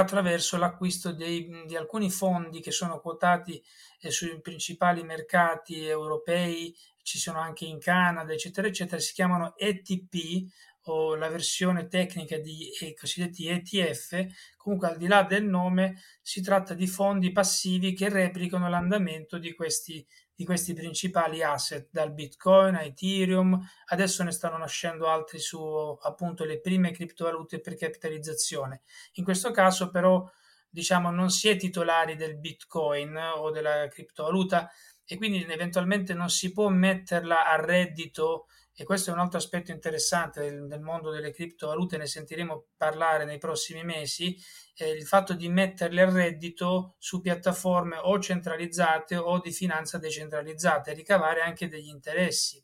attraverso 0.00 0.56
l'acquisto 0.56 1.12
dei, 1.12 1.64
di 1.66 1.76
alcuni 1.76 2.10
fondi 2.10 2.60
che 2.60 2.70
sono 2.70 3.00
quotati 3.00 3.62
eh, 4.00 4.10
sui 4.10 4.40
principali 4.40 5.02
mercati 5.02 5.84
europei, 5.84 6.74
ci 7.02 7.18
sono 7.18 7.38
anche 7.38 7.64
in 7.64 7.78
Canada, 7.78 8.32
eccetera, 8.32 8.66
eccetera, 8.66 9.00
si 9.00 9.12
chiamano 9.14 9.56
ETP 9.56 10.44
o 10.86 11.14
la 11.14 11.28
versione 11.28 11.88
tecnica 11.88 12.38
di 12.38 12.70
eh, 12.80 12.94
cosiddetti 12.94 13.48
ETF, 13.48 14.26
comunque 14.56 14.88
al 14.88 14.96
di 14.96 15.06
là 15.06 15.22
del 15.22 15.44
nome 15.44 16.00
si 16.22 16.40
tratta 16.42 16.74
di 16.74 16.86
fondi 16.86 17.32
passivi 17.32 17.92
che 17.94 18.08
replicano 18.08 18.68
l'andamento 18.68 19.38
di 19.38 19.54
questi 19.54 20.06
di 20.36 20.44
questi 20.44 20.74
principali 20.74 21.42
asset, 21.42 21.88
dal 21.90 22.12
Bitcoin 22.12 22.74
a 22.74 22.82
Ethereum, 22.82 23.58
adesso 23.86 24.22
ne 24.22 24.32
stanno 24.32 24.58
nascendo 24.58 25.08
altri 25.08 25.38
su 25.38 25.58
appunto 26.02 26.44
le 26.44 26.60
prime 26.60 26.90
criptovalute 26.90 27.58
per 27.60 27.74
capitalizzazione. 27.74 28.82
In 29.14 29.24
questo 29.24 29.50
caso 29.50 29.88
però 29.90 30.22
diciamo 30.68 31.10
non 31.10 31.30
si 31.30 31.48
è 31.48 31.56
titolari 31.56 32.16
del 32.16 32.36
Bitcoin 32.36 33.16
o 33.16 33.50
della 33.50 33.88
criptovaluta 33.88 34.70
e 35.06 35.16
quindi 35.16 35.42
eventualmente 35.48 36.12
non 36.12 36.28
si 36.28 36.52
può 36.52 36.68
metterla 36.68 37.46
a 37.46 37.56
reddito 37.56 38.48
e 38.78 38.84
questo 38.84 39.08
è 39.08 39.14
un 39.14 39.20
altro 39.20 39.38
aspetto 39.38 39.70
interessante 39.70 40.42
del, 40.42 40.66
del 40.66 40.80
mondo 40.80 41.10
delle 41.10 41.32
criptovalute, 41.32 41.96
ne 41.96 42.06
sentiremo 42.06 42.66
parlare 42.76 43.24
nei 43.24 43.38
prossimi 43.38 43.82
mesi, 43.82 44.36
eh, 44.74 44.90
il 44.90 45.06
fatto 45.06 45.32
di 45.32 45.48
metterle 45.48 46.02
a 46.02 46.10
reddito 46.10 46.96
su 46.98 47.22
piattaforme 47.22 47.96
o 47.96 48.18
centralizzate 48.18 49.16
o 49.16 49.40
di 49.40 49.50
finanza 49.50 49.96
decentralizzata 49.96 50.90
e 50.90 50.94
ricavare 50.94 51.40
anche 51.40 51.68
degli 51.68 51.88
interessi. 51.88 52.62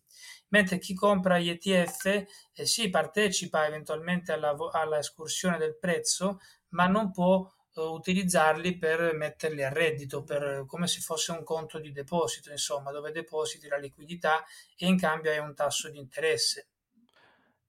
Mentre 0.49 0.79
chi 0.79 0.93
compra 0.93 1.39
gli 1.39 1.49
ETF 1.49 2.05
eh, 2.05 2.67
sì, 2.67 2.91
partecipa 2.91 3.67
eventualmente 3.67 4.33
alla, 4.33 4.55
alla 4.71 4.99
escursione 4.99 5.57
del 5.57 5.79
prezzo, 5.79 6.41
ma 6.73 6.87
non 6.87 7.11
può 7.11 7.51
utilizzarli 7.75 8.77
per 8.77 9.15
metterli 9.15 9.63
a 9.63 9.73
reddito, 9.73 10.23
per, 10.23 10.65
come 10.67 10.87
se 10.87 11.01
fosse 11.01 11.33
un 11.33 11.43
conto 11.43 11.79
di 11.79 11.93
deposito, 11.93 12.51
insomma, 12.51 12.91
dove 12.91 13.13
depositi 13.13 13.69
la 13.69 13.79
liquidità 13.79 14.45
e 14.77 14.87
in 14.87 14.99
cambio 14.99 15.31
hai 15.31 15.39
un 15.39 15.55
tasso 15.55 15.89
di 15.91 15.99
interesse. 15.99 16.69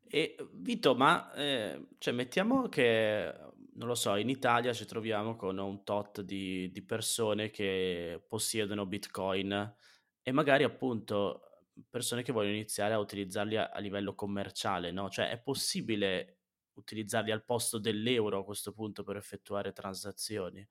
E 0.08 0.36
Vito, 0.52 0.94
ma 0.94 1.34
eh, 1.34 1.88
cioè, 1.98 2.14
mettiamo 2.14 2.68
che, 2.68 3.34
non 3.76 3.88
lo 3.88 3.96
so, 3.96 4.16
in 4.16 4.30
Italia 4.30 4.74
ci 4.74 4.86
troviamo 4.86 5.36
con 5.36 5.58
un 5.58 5.84
tot 5.84 6.22
di, 6.22 6.70
di 6.72 6.84
persone 6.84 7.50
che 7.50 8.24
possiedono 8.28 8.86
Bitcoin 8.86 9.76
e 10.22 10.32
magari 10.32 10.64
appunto 10.64 11.42
persone 11.90 12.22
che 12.22 12.32
vogliono 12.32 12.54
iniziare 12.54 12.94
a 12.94 13.00
utilizzarli 13.00 13.58
a, 13.58 13.72
a 13.74 13.80
livello 13.80 14.14
commerciale, 14.14 14.92
no? 14.92 15.10
Cioè 15.10 15.30
è 15.30 15.40
possibile 15.40 16.43
utilizzarli 16.76 17.32
al 17.32 17.44
posto 17.44 17.80
dell'euro 17.80 18.40
a 18.40 18.44
questo 18.46 18.72
punto 18.74 19.04
per 19.04 19.18
effettuare 19.18 19.72
transazioni? 19.74 20.68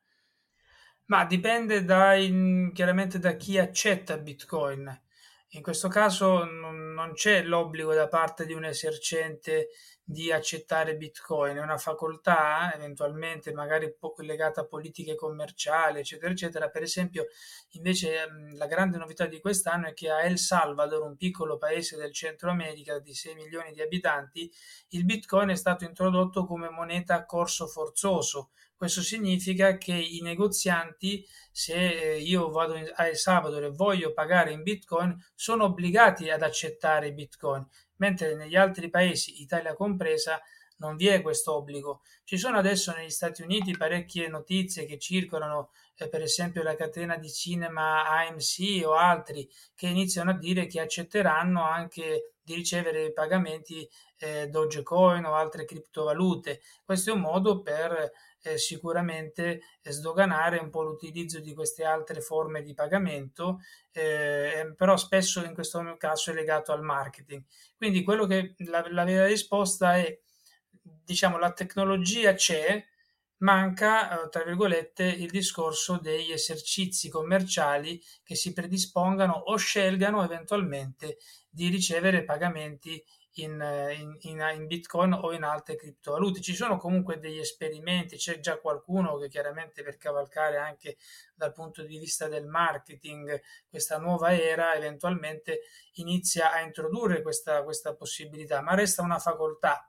Ma 1.07 1.25
dipende 1.25 1.85
dai, 1.85 2.71
chiaramente 2.73 3.19
da 3.19 3.33
chi 3.37 3.59
accetta 3.59 4.17
Bitcoin. 4.19 5.01
In 5.55 5.63
questo 5.63 5.89
caso 5.89 6.45
non, 6.45 6.95
non 6.95 7.13
c'è 7.13 7.43
l'obbligo 7.43 7.93
da 7.93 8.09
parte 8.09 8.47
di 8.47 8.55
un 8.55 8.65
esercente 8.65 9.69
di 10.03 10.33
accettare 10.33 10.97
Bitcoin, 10.97 11.57
è 11.57 11.61
una 11.61 11.77
facoltà 11.77 12.73
eventualmente 12.75 13.53
magari 13.53 13.95
legata 14.21 14.63
a 14.63 14.67
politiche 14.67 15.15
commerciali, 15.15 15.99
eccetera, 15.99 16.33
eccetera. 16.33 16.71
Per 16.71 16.83
esempio, 16.83 17.27
invece 17.73 18.27
la 18.55 18.67
grande 18.67 18.97
novità 18.97 19.27
di 19.27 19.41
quest'anno 19.41 19.89
è 19.89 19.93
che 19.93 20.11
a 20.11 20.23
El 20.23 20.39
Salvador, 20.39 21.03
un 21.03 21.17
piccolo 21.17 21.59
paese 21.59 21.99
del 21.99 22.15
Centro 22.15 22.51
America 22.51 22.99
di 22.99 23.13
6 23.13 23.35
milioni 23.35 23.73
di 23.73 23.83
abitanti, 23.83 24.51
il 24.91 25.05
Bitcoin 25.05 25.51
è 25.51 25.55
stato 25.55 25.85
introdotto 25.85 26.47
come 26.47 26.71
moneta 26.71 27.15
a 27.15 27.27
corso 27.27 27.67
forzoso. 27.67 28.53
Questo 28.83 29.01
significa 29.03 29.79
che 29.79 29.95
i 29.95 30.23
negozianti, 30.23 31.25
se 31.53 31.75
eh, 32.15 32.19
io 32.19 32.51
vado 32.51 32.75
a 32.95 33.07
El 33.07 33.15
Salvador 33.17 33.63
e 33.63 33.71
voglio 33.71 34.13
pagare 34.13 34.51
in 34.51 34.65
Bitcoin, 34.65 35.17
sono 35.37 35.67
obbligati 35.67 36.31
ad 36.31 36.43
accettare 36.43 37.13
Bitcoin 37.13 37.65
mentre 37.99 38.35
negli 38.35 38.57
altri 38.57 38.91
paesi, 38.91 39.41
Italia 39.41 39.77
compresa, 39.77 40.41
non 40.79 40.97
vi 40.97 41.07
è 41.07 41.23
questo 41.23 41.55
obbligo. 41.55 42.03
Ci 42.25 42.37
sono 42.37 42.59
adesso 42.59 42.93
negli 42.93 43.11
Stati 43.11 43.43
Uniti 43.43 43.77
parecchie 43.77 44.27
notizie 44.27 44.85
che 44.85 44.99
circolano, 44.99 45.71
eh, 45.97 46.09
per 46.09 46.23
esempio 46.23 46.65
la 46.65 46.75
catena 46.75 47.17
di 47.17 47.31
cinema 47.31 48.05
AMC 48.09 48.83
o 48.85 48.95
altri, 48.95 49.49
che 49.77 49.87
iniziano 49.87 50.33
a 50.33 50.37
dire 50.37 50.67
che 50.67 50.81
accetteranno 50.81 51.63
anche 51.63 52.33
di 52.43 52.55
ricevere 52.55 53.13
pagamenti 53.13 53.89
eh, 54.19 54.49
Dogecoin 54.49 55.25
o 55.25 55.35
altre 55.35 55.65
criptovalute. 55.65 56.61
Questo 56.85 57.11
è 57.11 57.13
un 57.13 57.21
modo 57.21 57.63
per 57.63 58.11
eh, 58.43 58.59
sicuramente 58.59 59.63
sdoganare 59.83 60.59
un 60.59 60.71
po' 60.71 60.83
l'utilizzo 60.83 61.41
di 61.41 61.55
queste 61.55 61.85
altre 61.85 62.21
forme 62.21 62.63
di 62.63 62.75
pagamento, 62.75 63.61
eh, 63.93 64.73
però 64.77 64.97
spesso 64.97 65.45
in 65.45 65.55
questo 65.55 65.97
caso 65.99 66.31
è 66.31 66.35
legato 66.35 66.73
al 66.73 66.83
marketing. 66.83 67.45
Quindi 67.77 68.03
quello 68.03 68.27
che 68.27 68.55
la, 68.59 68.85
la 68.91 69.05
vera 69.05 69.27
risposta 69.27 69.97
è, 69.97 70.19
diciamo, 70.81 71.39
la 71.39 71.53
tecnologia 71.53 72.35
c'è, 72.35 72.85
manca, 73.39 74.25
eh, 74.25 74.29
tra 74.29 74.45
virgolette, 74.45 75.05
il 75.05 75.31
discorso 75.31 75.99
degli 75.99 76.33
esercizi 76.33 77.09
commerciali 77.09 78.03
che 78.23 78.35
si 78.35 78.53
predispongano 78.53 79.33
o 79.33 79.57
scelgano 79.57 80.25
eventualmente 80.25 81.19
di 81.49 81.69
ricevere 81.69 82.25
pagamenti 82.25 83.03
in, 83.35 83.53
in, 83.99 84.17
in, 84.21 84.53
in, 84.55 84.67
Bitcoin 84.67 85.13
o 85.13 85.33
in 85.33 85.43
altre 85.43 85.77
criptovalute. 85.77 86.41
Ci 86.41 86.55
sono 86.55 86.77
comunque 86.77 87.19
degli 87.19 87.39
esperimenti, 87.39 88.17
c'è 88.17 88.41
già 88.41 88.59
qualcuno 88.59 89.17
che 89.19 89.29
chiaramente 89.29 89.83
per 89.83 89.97
cavalcare 89.97 90.59
anche 90.59 90.97
dal 91.35 91.53
punto 91.53 91.83
di 91.83 91.99
vista 91.99 92.29
del 92.29 92.47
marketing 92.47 93.41
questa 93.69 93.99
nuova 93.99 94.37
era 94.37 94.75
eventualmente 94.75 95.61
inizia 95.95 96.53
a 96.53 96.61
introdurre 96.61 97.23
questa, 97.23 97.63
questa 97.63 97.95
possibilità, 97.95 98.61
ma 98.61 98.75
resta 98.75 99.03
una 99.03 99.19
facoltà. 99.19 99.87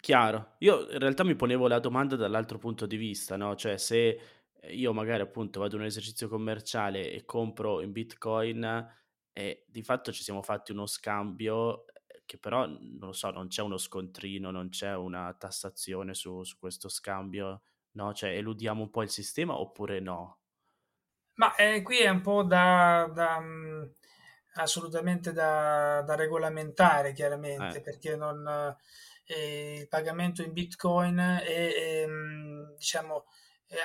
Chiaro, 0.00 0.56
io 0.58 0.90
in 0.90 0.98
realtà 0.98 1.24
mi 1.24 1.34
ponevo 1.34 1.66
la 1.66 1.78
domanda 1.78 2.14
dall'altro 2.14 2.58
punto 2.58 2.86
di 2.86 2.96
vista, 2.96 3.36
no? 3.36 3.56
Cioè 3.56 3.78
se 3.78 4.20
io 4.68 4.92
magari 4.92 5.22
appunto 5.22 5.60
vado 5.60 5.74
in 5.76 5.80
un 5.80 5.86
esercizio 5.86 6.28
commerciale 6.28 7.10
e 7.10 7.24
compro 7.24 7.80
in 7.80 7.92
Bitcoin 7.92 8.86
e 9.32 9.64
di 9.66 9.82
fatto 9.82 10.12
ci 10.12 10.22
siamo 10.22 10.42
fatti 10.42 10.72
uno 10.72 10.86
scambio 10.86 11.86
che 12.24 12.38
però 12.38 12.66
non 12.66 12.98
lo 13.00 13.12
so, 13.12 13.30
non 13.30 13.48
c'è 13.48 13.62
uno 13.62 13.78
scontrino, 13.78 14.50
non 14.50 14.68
c'è 14.68 14.94
una 14.94 15.34
tassazione 15.38 16.14
su, 16.14 16.42
su 16.42 16.58
questo 16.58 16.88
scambio, 16.88 17.62
no? 17.92 18.12
Cioè 18.12 18.30
eludiamo 18.30 18.82
un 18.82 18.90
po' 18.90 19.02
il 19.02 19.10
sistema 19.10 19.58
oppure 19.58 20.00
no? 20.00 20.38
Ma 21.34 21.54
eh, 21.56 21.82
qui 21.82 21.98
è 21.98 22.08
un 22.08 22.20
po' 22.20 22.42
da, 22.44 23.10
da 23.12 23.40
mh, 23.40 23.94
assolutamente 24.54 25.32
da, 25.32 26.02
da, 26.02 26.14
regolamentare, 26.14 27.12
chiaramente, 27.12 27.78
eh. 27.78 27.80
perché 27.80 28.16
non, 28.16 28.46
eh, 29.26 29.78
il 29.80 29.88
pagamento 29.88 30.42
in 30.42 30.52
Bitcoin 30.52 31.18
è, 31.18 31.44
è 31.44 32.06
diciamo, 32.76 33.26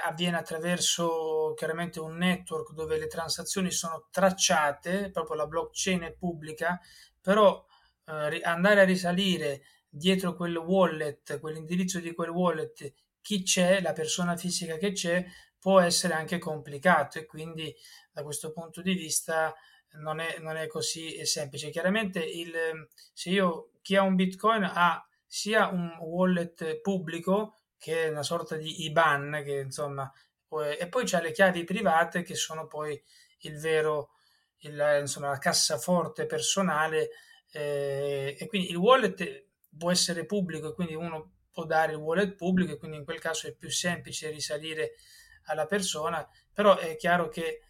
avviene 0.05 0.37
attraverso 0.37 1.53
chiaramente 1.55 1.99
un 1.99 2.15
network 2.17 2.73
dove 2.73 2.97
le 2.97 3.07
transazioni 3.07 3.71
sono 3.71 4.07
tracciate, 4.11 5.09
proprio 5.11 5.35
la 5.35 5.47
blockchain 5.47 6.01
è 6.01 6.11
pubblica, 6.11 6.79
però 7.21 7.65
eh, 8.09 8.41
andare 8.43 8.81
a 8.81 8.85
risalire 8.85 9.61
dietro 9.87 10.35
quel 10.35 10.57
wallet, 10.57 11.39
quell'indirizzo 11.39 11.99
di 11.99 12.13
quel 12.13 12.29
wallet, 12.29 12.93
chi 13.21 13.43
c'è, 13.43 13.81
la 13.81 13.93
persona 13.93 14.35
fisica 14.35 14.77
che 14.77 14.91
c'è, 14.91 15.25
può 15.59 15.79
essere 15.79 16.13
anche 16.13 16.37
complicato 16.37 17.19
e 17.19 17.25
quindi 17.25 17.75
da 18.11 18.23
questo 18.23 18.51
punto 18.51 18.81
di 18.81 18.93
vista 18.93 19.53
non 19.93 20.19
è, 20.19 20.37
non 20.39 20.55
è 20.55 20.67
così 20.67 21.25
semplice. 21.25 21.69
Chiaramente 21.69 22.23
il, 22.23 22.53
se 23.13 23.29
io, 23.29 23.71
chi 23.81 23.95
ha 23.95 24.03
un 24.03 24.15
bitcoin 24.15 24.63
ha 24.63 25.03
sia 25.25 25.67
un 25.67 25.95
wallet 25.99 26.79
pubblico 26.81 27.55
che 27.77 28.05
è 28.05 28.09
una 28.09 28.23
sorta 28.23 28.55
di 28.55 28.85
IBAN 28.85 29.41
che 29.45 29.59
insomma 29.59 30.11
e 30.79 30.87
poi 30.87 31.05
c'ha 31.05 31.21
le 31.21 31.31
chiavi 31.31 31.63
private 31.63 32.23
che 32.23 32.33
sono 32.33 32.65
poi 32.65 32.99
il 33.41 33.59
vero 33.59 34.09
il, 34.61 34.97
insomma 35.01 35.29
la 35.29 35.37
cassaforte 35.37 36.25
personale 36.25 37.11
eh, 37.51 38.35
e 38.37 38.47
quindi 38.47 38.69
il 38.69 38.75
wallet 38.75 39.47
può 39.77 39.91
essere 39.91 40.25
pubblico 40.25 40.69
e 40.69 40.73
quindi 40.73 40.95
uno 40.95 41.33
può 41.51 41.65
dare 41.65 41.93
il 41.93 41.97
wallet 41.97 42.35
pubblico 42.35 42.73
e 42.73 42.77
quindi 42.77 42.97
in 42.97 43.05
quel 43.05 43.19
caso 43.19 43.47
è 43.47 43.53
più 43.53 43.69
semplice 43.69 44.29
risalire 44.29 44.93
alla 45.45 45.65
persona, 45.65 46.27
però 46.53 46.77
è 46.77 46.95
chiaro 46.95 47.27
che 47.27 47.61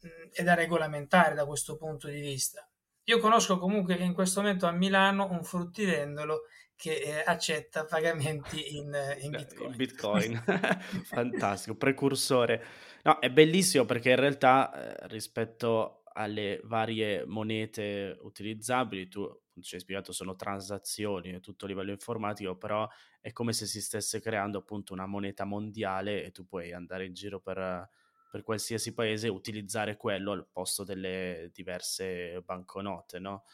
mh, 0.00 0.30
è 0.32 0.42
da 0.42 0.54
regolamentare 0.54 1.34
da 1.34 1.46
questo 1.46 1.76
punto 1.76 2.08
di 2.08 2.20
vista. 2.20 2.66
Io 3.04 3.18
conosco 3.18 3.58
comunque 3.58 3.94
in 3.94 4.14
questo 4.14 4.40
momento 4.40 4.66
a 4.66 4.72
Milano 4.72 5.28
un 5.30 5.42
fruttivendolo 5.42 6.42
che 6.76 6.94
eh, 6.94 7.22
accetta 7.26 7.84
pagamenti 7.84 8.76
in, 8.76 8.96
in 9.20 9.30
Bitcoin. 9.32 9.70
In 9.70 9.76
Bitcoin. 9.76 10.44
Fantastico, 11.04 11.76
precursore. 11.76 12.64
No, 13.02 13.18
è 13.18 13.30
bellissimo 13.30 13.84
perché 13.84 14.10
in 14.10 14.16
realtà 14.16 14.72
eh, 14.72 15.08
rispetto 15.08 15.99
alle 16.12 16.60
varie 16.64 17.24
monete 17.24 18.16
utilizzabili, 18.20 19.08
tu 19.08 19.28
ci 19.60 19.74
hai 19.74 19.80
spiegato 19.80 20.12
sono 20.12 20.36
transazioni 20.36 21.34
a 21.34 21.40
tutto 21.40 21.66
livello 21.66 21.90
informatico, 21.90 22.56
però 22.56 22.88
è 23.20 23.32
come 23.32 23.52
se 23.52 23.66
si 23.66 23.80
stesse 23.80 24.20
creando 24.20 24.58
appunto 24.58 24.92
una 24.92 25.06
moneta 25.06 25.44
mondiale 25.44 26.24
e 26.24 26.30
tu 26.30 26.46
puoi 26.46 26.72
andare 26.72 27.06
in 27.06 27.12
giro 27.12 27.40
per, 27.40 27.88
per 28.30 28.42
qualsiasi 28.42 28.94
paese 28.94 29.26
e 29.26 29.30
utilizzare 29.30 29.96
quello 29.96 30.32
al 30.32 30.48
posto 30.50 30.84
delle 30.84 31.50
diverse 31.52 32.40
banconote, 32.42 33.18
no? 33.18 33.44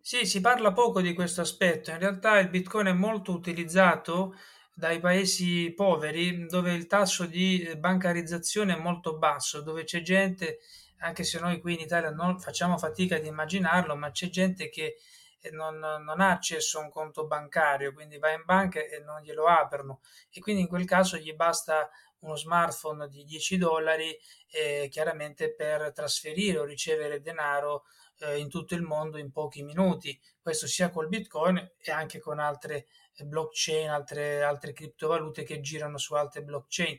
Sì, 0.00 0.24
si 0.26 0.40
parla 0.40 0.72
poco 0.72 1.00
di 1.00 1.12
questo 1.14 1.40
aspetto. 1.42 1.90
In 1.90 1.98
realtà 1.98 2.38
il 2.38 2.48
Bitcoin 2.48 2.86
è 2.86 2.92
molto 2.92 3.32
utilizzato 3.32 4.34
dai 4.74 5.00
paesi 5.00 5.72
poveri 5.74 6.46
dove 6.46 6.72
il 6.72 6.86
tasso 6.86 7.26
di 7.26 7.74
bancarizzazione 7.76 8.74
è 8.74 8.80
molto 8.80 9.18
basso, 9.18 9.60
dove 9.60 9.84
c'è 9.84 10.00
gente 10.02 10.60
anche 10.98 11.24
se 11.24 11.38
noi 11.40 11.60
qui 11.60 11.74
in 11.74 11.80
Italia 11.80 12.10
non 12.10 12.40
facciamo 12.40 12.78
fatica 12.78 13.16
ad 13.16 13.24
immaginarlo, 13.24 13.96
ma 13.96 14.10
c'è 14.10 14.28
gente 14.28 14.68
che 14.68 14.96
eh, 15.40 15.50
non, 15.50 15.78
non, 15.78 16.20
ha 16.20 16.30
accesso 16.30 16.78
a 16.78 16.82
un 16.82 16.90
conto 16.90 17.26
bancario, 17.26 17.92
quindi 17.92 18.18
va 18.18 18.30
in 18.30 18.42
banca 18.44 18.80
e 18.80 19.00
non 19.00 19.20
glielo 19.20 19.46
aprono 19.46 20.00
e 20.30 20.40
quindi 20.40 20.62
in 20.62 20.68
quel 20.68 20.84
caso 20.84 21.16
gli 21.16 21.34
basta 21.34 21.88
uno 22.20 22.34
smartphone 22.34 23.08
di 23.08 23.24
10 23.24 23.58
dollari 23.58 24.18
eh, 24.50 24.88
chiaramente 24.90 25.54
per 25.54 25.92
trasferire 25.92 26.58
o 26.58 26.64
ricevere 26.64 27.20
denaro 27.20 27.84
eh, 28.20 28.38
in 28.38 28.48
tutto 28.48 28.74
il 28.74 28.82
mondo 28.82 29.18
in 29.18 29.30
pochi 29.30 29.62
minuti. 29.62 30.18
Questo 30.40 30.66
sia 30.66 30.90
col 30.90 31.08
Bitcoin 31.08 31.74
e 31.80 31.92
anche 31.92 32.18
con 32.18 32.38
altre 32.38 32.86
blockchain, 33.16 33.88
altre, 33.88 34.42
altre 34.42 34.72
criptovalute 34.72 35.42
che 35.44 35.60
girano 35.60 35.98
su 35.98 36.14
altre 36.14 36.42
blockchain. 36.42 36.98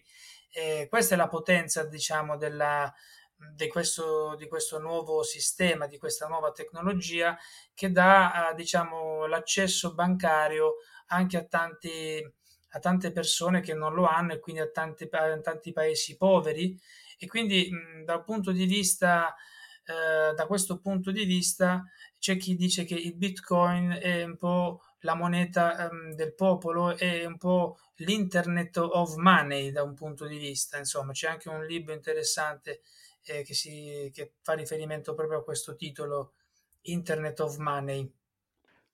Eh, 0.52 0.88
questa 0.90 1.16
è 1.16 1.18
la 1.18 1.28
potenza, 1.28 1.84
diciamo, 1.84 2.38
della, 2.38 2.92
di 3.56 3.68
questo, 3.68 4.36
di 4.38 4.48
questo, 4.48 4.80
nuovo 4.80 5.24
sistema, 5.24 5.88
di 5.88 5.98
questa 5.98 6.28
nuova 6.28 6.52
tecnologia 6.52 7.38
che 7.74 7.92
dà 7.92 8.54
diciamo, 8.56 9.26
l'accesso 9.26 9.94
bancario 9.94 10.76
anche 11.08 11.38
a, 11.38 11.44
tanti, 11.44 12.22
a, 12.70 12.80
tante 12.80 13.12
persone 13.12 13.62
che 13.62 13.74
non 13.74 13.94
lo 13.94 14.06
hanno 14.06 14.34
e 14.34 14.40
quindi 14.40 14.62
a 14.62 14.70
tanti, 14.70 15.08
a 15.12 15.40
tanti 15.40 15.72
paesi 15.72 16.18
poveri. 16.18 16.80
E 17.18 17.28
quindi 17.28 17.70
mh, 17.72 18.06
dal 18.06 18.24
punto 18.24 18.52
di 18.52 18.66
vista 18.66 19.36
eh, 19.90 20.36
da 20.36 20.46
questo 20.46 20.80
punto 20.80 21.12
di 21.12 21.26
vista 21.26 21.84
c'è 22.20 22.38
chi 22.38 22.56
dice 22.56 22.86
che 22.86 22.94
il 22.94 23.16
bitcoin 23.16 23.98
è 24.00 24.24
un 24.24 24.38
po' 24.38 24.84
la 25.00 25.16
moneta 25.16 25.90
um, 25.90 26.14
del 26.14 26.36
popolo 26.36 26.96
è 26.96 27.26
un 27.26 27.38
po' 27.38 27.80
l'internet 27.96 28.78
of 28.78 29.16
money 29.16 29.72
da 29.72 29.82
un 29.82 29.96
punto 29.96 30.28
di 30.28 30.38
vista 30.38 30.78
insomma. 30.78 31.12
C'è 31.12 31.28
anche 31.28 31.50
un 31.50 31.66
libro 31.66 31.94
interessante 31.94 32.82
eh, 33.30 33.44
che, 33.44 33.54
si, 33.54 34.10
che 34.14 34.34
fa 34.42 34.54
riferimento 34.54 35.14
proprio 35.14 35.40
a 35.40 35.44
questo 35.44 35.76
titolo, 35.76 36.34
Internet 36.82 37.40
of 37.40 37.58
Money. 37.58 38.12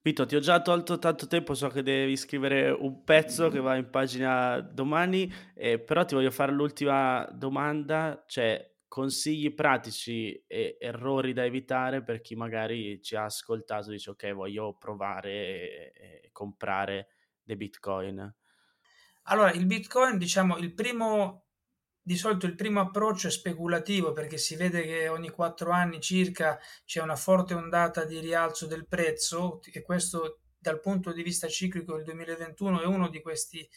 Vito, 0.02 0.24
ti 0.24 0.36
ho 0.36 0.40
già 0.40 0.62
tolto 0.62 0.98
tanto 0.98 1.26
tempo, 1.26 1.54
so 1.54 1.68
che 1.68 1.82
devi 1.82 2.16
scrivere 2.16 2.70
un 2.70 3.02
pezzo 3.02 3.48
che 3.48 3.58
va 3.58 3.74
in 3.74 3.90
pagina 3.90 4.60
domani, 4.60 5.32
eh, 5.54 5.80
però 5.80 6.04
ti 6.04 6.14
voglio 6.14 6.30
fare 6.30 6.52
l'ultima 6.52 7.28
domanda, 7.32 8.22
cioè 8.28 8.72
consigli 8.86 9.52
pratici 9.52 10.44
e 10.46 10.76
errori 10.78 11.32
da 11.32 11.44
evitare 11.44 12.04
per 12.04 12.20
chi 12.20 12.36
magari 12.36 13.02
ci 13.02 13.16
ha 13.16 13.24
ascoltato 13.24 13.88
e 13.88 13.94
dice 13.94 14.10
ok 14.10 14.32
voglio 14.32 14.76
provare 14.78 15.30
e, 15.30 15.92
e 16.22 16.28
comprare 16.30 17.08
dei 17.42 17.56
bitcoin. 17.56 18.34
Allora, 19.24 19.50
il 19.52 19.66
bitcoin, 19.66 20.18
diciamo, 20.18 20.56
il 20.58 20.72
primo 20.72 21.45
di 22.06 22.16
solito 22.16 22.46
il 22.46 22.54
primo 22.54 22.78
approccio 22.78 23.26
è 23.26 23.32
speculativo 23.32 24.12
perché 24.12 24.38
si 24.38 24.54
vede 24.54 24.84
che 24.84 25.08
ogni 25.08 25.28
quattro 25.28 25.72
anni 25.72 26.00
circa 26.00 26.56
c'è 26.84 27.02
una 27.02 27.16
forte 27.16 27.52
ondata 27.52 28.04
di 28.04 28.20
rialzo 28.20 28.68
del 28.68 28.86
prezzo 28.86 29.58
e 29.72 29.82
questo 29.82 30.42
dal 30.56 30.78
punto 30.78 31.12
di 31.12 31.24
vista 31.24 31.48
ciclico 31.48 31.96
il 31.96 32.04
2021 32.04 32.82
è 32.82 32.86
uno 32.86 33.08
di 33.08 33.20
questi, 33.20 33.68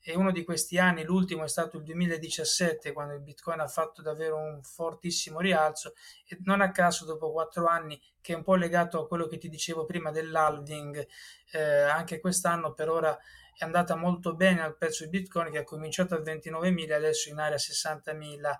è 0.00 0.16
uno 0.16 0.32
di 0.32 0.42
questi 0.42 0.78
anni, 0.78 1.04
l'ultimo 1.04 1.44
è 1.44 1.48
stato 1.48 1.76
il 1.76 1.84
2017 1.84 2.92
quando 2.92 3.14
il 3.14 3.22
Bitcoin 3.22 3.60
ha 3.60 3.68
fatto 3.68 4.02
davvero 4.02 4.34
un 4.36 4.64
fortissimo 4.64 5.38
rialzo 5.38 5.94
e 6.26 6.38
non 6.42 6.62
a 6.62 6.72
caso 6.72 7.04
dopo 7.04 7.30
quattro 7.30 7.68
anni 7.68 8.02
che 8.20 8.32
è 8.32 8.36
un 8.36 8.42
po' 8.42 8.56
legato 8.56 9.00
a 9.00 9.06
quello 9.06 9.28
che 9.28 9.38
ti 9.38 9.48
dicevo 9.48 9.84
prima 9.84 10.10
dell'halving, 10.10 11.06
eh, 11.52 11.60
anche 11.82 12.18
quest'anno 12.18 12.74
per 12.74 12.88
ora 12.88 13.16
è 13.56 13.64
andata 13.64 13.96
molto 13.96 14.34
bene 14.34 14.62
al 14.62 14.76
prezzo 14.76 15.04
di 15.04 15.10
Bitcoin 15.10 15.50
che 15.50 15.58
ha 15.58 15.64
cominciato 15.64 16.14
a 16.14 16.20
29.000 16.20 16.92
adesso 16.92 17.30
in 17.30 17.38
area 17.38 17.56
60.000 17.56 18.58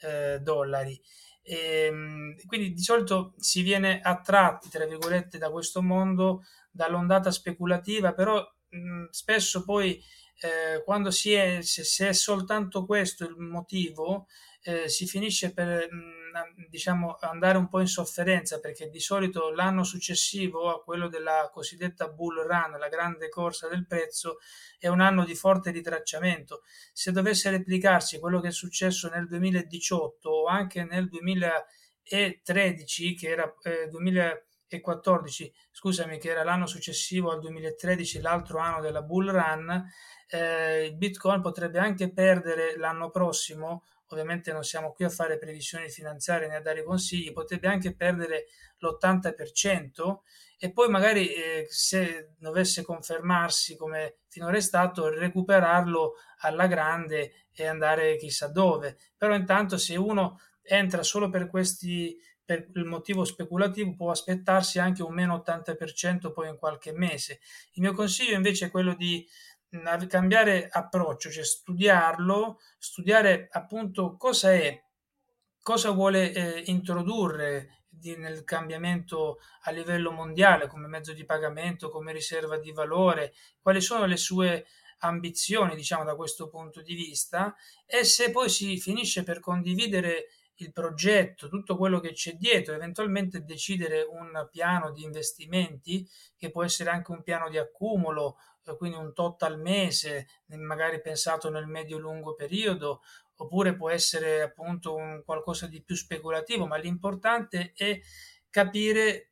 eh, 0.00 0.38
dollari. 0.40 1.00
E, 1.42 1.84
ehm, 1.86 2.34
quindi 2.46 2.72
di 2.72 2.82
solito 2.82 3.34
si 3.38 3.62
viene 3.62 4.00
attratti, 4.00 4.68
tra 4.68 4.86
virgolette, 4.86 5.38
da 5.38 5.50
questo 5.50 5.82
mondo, 5.82 6.44
dall'ondata 6.70 7.30
speculativa, 7.30 8.12
però 8.12 8.42
mh, 8.68 9.06
spesso 9.10 9.64
poi 9.64 10.02
eh, 10.40 10.82
quando 10.84 11.10
si 11.10 11.32
è, 11.32 11.60
se, 11.62 11.84
se, 11.84 12.08
è 12.08 12.12
soltanto 12.12 12.84
questo 12.86 13.24
il 13.24 13.36
motivo, 13.36 14.28
eh, 14.62 14.88
si 14.88 15.06
finisce 15.06 15.52
per 15.52 15.88
mh, 15.90 16.27
diciamo, 16.68 17.16
andare 17.20 17.58
un 17.58 17.68
po' 17.68 17.80
in 17.80 17.86
sofferenza 17.86 18.60
perché 18.60 18.88
di 18.88 19.00
solito 19.00 19.50
l'anno 19.50 19.84
successivo 19.84 20.70
a 20.70 20.82
quello 20.82 21.08
della 21.08 21.50
cosiddetta 21.52 22.08
bull 22.08 22.46
run, 22.46 22.78
la 22.78 22.88
grande 22.88 23.28
corsa 23.28 23.68
del 23.68 23.86
prezzo, 23.86 24.38
è 24.78 24.88
un 24.88 25.00
anno 25.00 25.24
di 25.24 25.34
forte 25.34 25.70
ritracciamento. 25.70 26.62
Se 26.92 27.12
dovesse 27.12 27.50
replicarsi 27.50 28.18
quello 28.18 28.40
che 28.40 28.48
è 28.48 28.52
successo 28.52 29.08
nel 29.08 29.26
2018 29.26 30.30
o 30.30 30.46
anche 30.46 30.84
nel 30.84 31.08
2013, 31.08 33.14
che 33.14 33.28
era 33.28 33.52
eh, 33.62 33.88
2014, 33.88 35.52
scusami, 35.70 36.18
che 36.18 36.30
era 36.30 36.44
l'anno 36.44 36.66
successivo 36.66 37.30
al 37.30 37.40
2013, 37.40 38.20
l'altro 38.20 38.58
anno 38.58 38.80
della 38.80 39.02
bull 39.02 39.30
run, 39.30 39.90
eh, 40.28 40.84
il 40.84 40.96
Bitcoin 40.96 41.40
potrebbe 41.40 41.78
anche 41.78 42.12
perdere 42.12 42.76
l'anno 42.76 43.10
prossimo 43.10 43.84
ovviamente 44.08 44.52
non 44.52 44.64
siamo 44.64 44.92
qui 44.92 45.04
a 45.04 45.10
fare 45.10 45.38
previsioni 45.38 45.88
finanziarie 45.88 46.48
né 46.48 46.56
a 46.56 46.60
dare 46.60 46.82
consigli, 46.82 47.32
potrebbe 47.32 47.68
anche 47.68 47.94
perdere 47.94 48.46
l'80% 48.78 50.18
e 50.58 50.72
poi 50.72 50.88
magari 50.88 51.32
eh, 51.32 51.66
se 51.68 52.34
dovesse 52.38 52.82
confermarsi 52.82 53.76
come 53.76 54.18
finora 54.28 54.56
è 54.56 54.60
stato, 54.60 55.08
recuperarlo 55.08 56.14
alla 56.38 56.66
grande 56.66 57.46
e 57.52 57.66
andare 57.66 58.16
chissà 58.16 58.48
dove. 58.48 58.96
Però 59.16 59.34
intanto 59.34 59.76
se 59.78 59.96
uno 59.96 60.40
entra 60.62 61.02
solo 61.02 61.30
per 61.30 61.48
questi 61.48 62.16
per 62.48 62.66
il 62.76 62.86
motivo 62.86 63.26
speculativo 63.26 63.94
può 63.94 64.10
aspettarsi 64.10 64.78
anche 64.78 65.02
un 65.02 65.12
meno 65.12 65.44
80% 65.46 66.32
poi 66.32 66.48
in 66.48 66.56
qualche 66.56 66.92
mese. 66.92 67.40
Il 67.72 67.82
mio 67.82 67.92
consiglio 67.92 68.36
invece 68.36 68.66
è 68.66 68.70
quello 68.70 68.94
di 68.94 69.28
cambiare 70.06 70.68
approccio, 70.70 71.30
cioè 71.30 71.44
studiarlo, 71.44 72.60
studiare 72.78 73.48
appunto 73.50 74.16
cosa 74.16 74.52
è, 74.52 74.82
cosa 75.62 75.90
vuole 75.90 76.32
eh, 76.32 76.62
introdurre 76.66 77.84
di, 77.88 78.16
nel 78.16 78.44
cambiamento 78.44 79.38
a 79.62 79.70
livello 79.70 80.10
mondiale 80.10 80.66
come 80.68 80.86
mezzo 80.86 81.12
di 81.12 81.24
pagamento, 81.24 81.90
come 81.90 82.12
riserva 82.12 82.58
di 82.58 82.72
valore, 82.72 83.34
quali 83.60 83.80
sono 83.80 84.06
le 84.06 84.16
sue 84.16 84.66
ambizioni, 85.00 85.74
diciamo, 85.74 86.04
da 86.04 86.16
questo 86.16 86.48
punto 86.48 86.82
di 86.82 86.94
vista 86.94 87.54
e 87.86 88.04
se 88.04 88.30
poi 88.30 88.48
si 88.48 88.78
finisce 88.78 89.22
per 89.22 89.40
condividere 89.40 90.28
il 90.58 90.72
progetto, 90.72 91.48
tutto 91.48 91.76
quello 91.76 92.00
che 92.00 92.12
c'è 92.12 92.34
dietro, 92.34 92.74
eventualmente 92.74 93.44
decidere 93.44 94.02
un 94.02 94.48
piano 94.50 94.92
di 94.92 95.02
investimenti 95.02 96.08
che 96.36 96.50
può 96.50 96.64
essere 96.64 96.90
anche 96.90 97.12
un 97.12 97.22
piano 97.22 97.48
di 97.48 97.58
accumulo 97.58 98.36
quindi 98.76 98.98
un 98.98 99.14
tot 99.14 99.42
al 99.42 99.58
mese, 99.58 100.26
magari 100.56 101.00
pensato 101.00 101.50
nel 101.50 101.66
medio-lungo 101.66 102.34
periodo, 102.34 103.02
oppure 103.36 103.76
può 103.76 103.88
essere 103.88 104.42
appunto 104.42 104.94
un 104.94 105.22
qualcosa 105.24 105.66
di 105.66 105.82
più 105.82 105.94
speculativo, 105.94 106.66
ma 106.66 106.76
l'importante 106.76 107.72
è 107.74 108.00
capire 108.50 109.27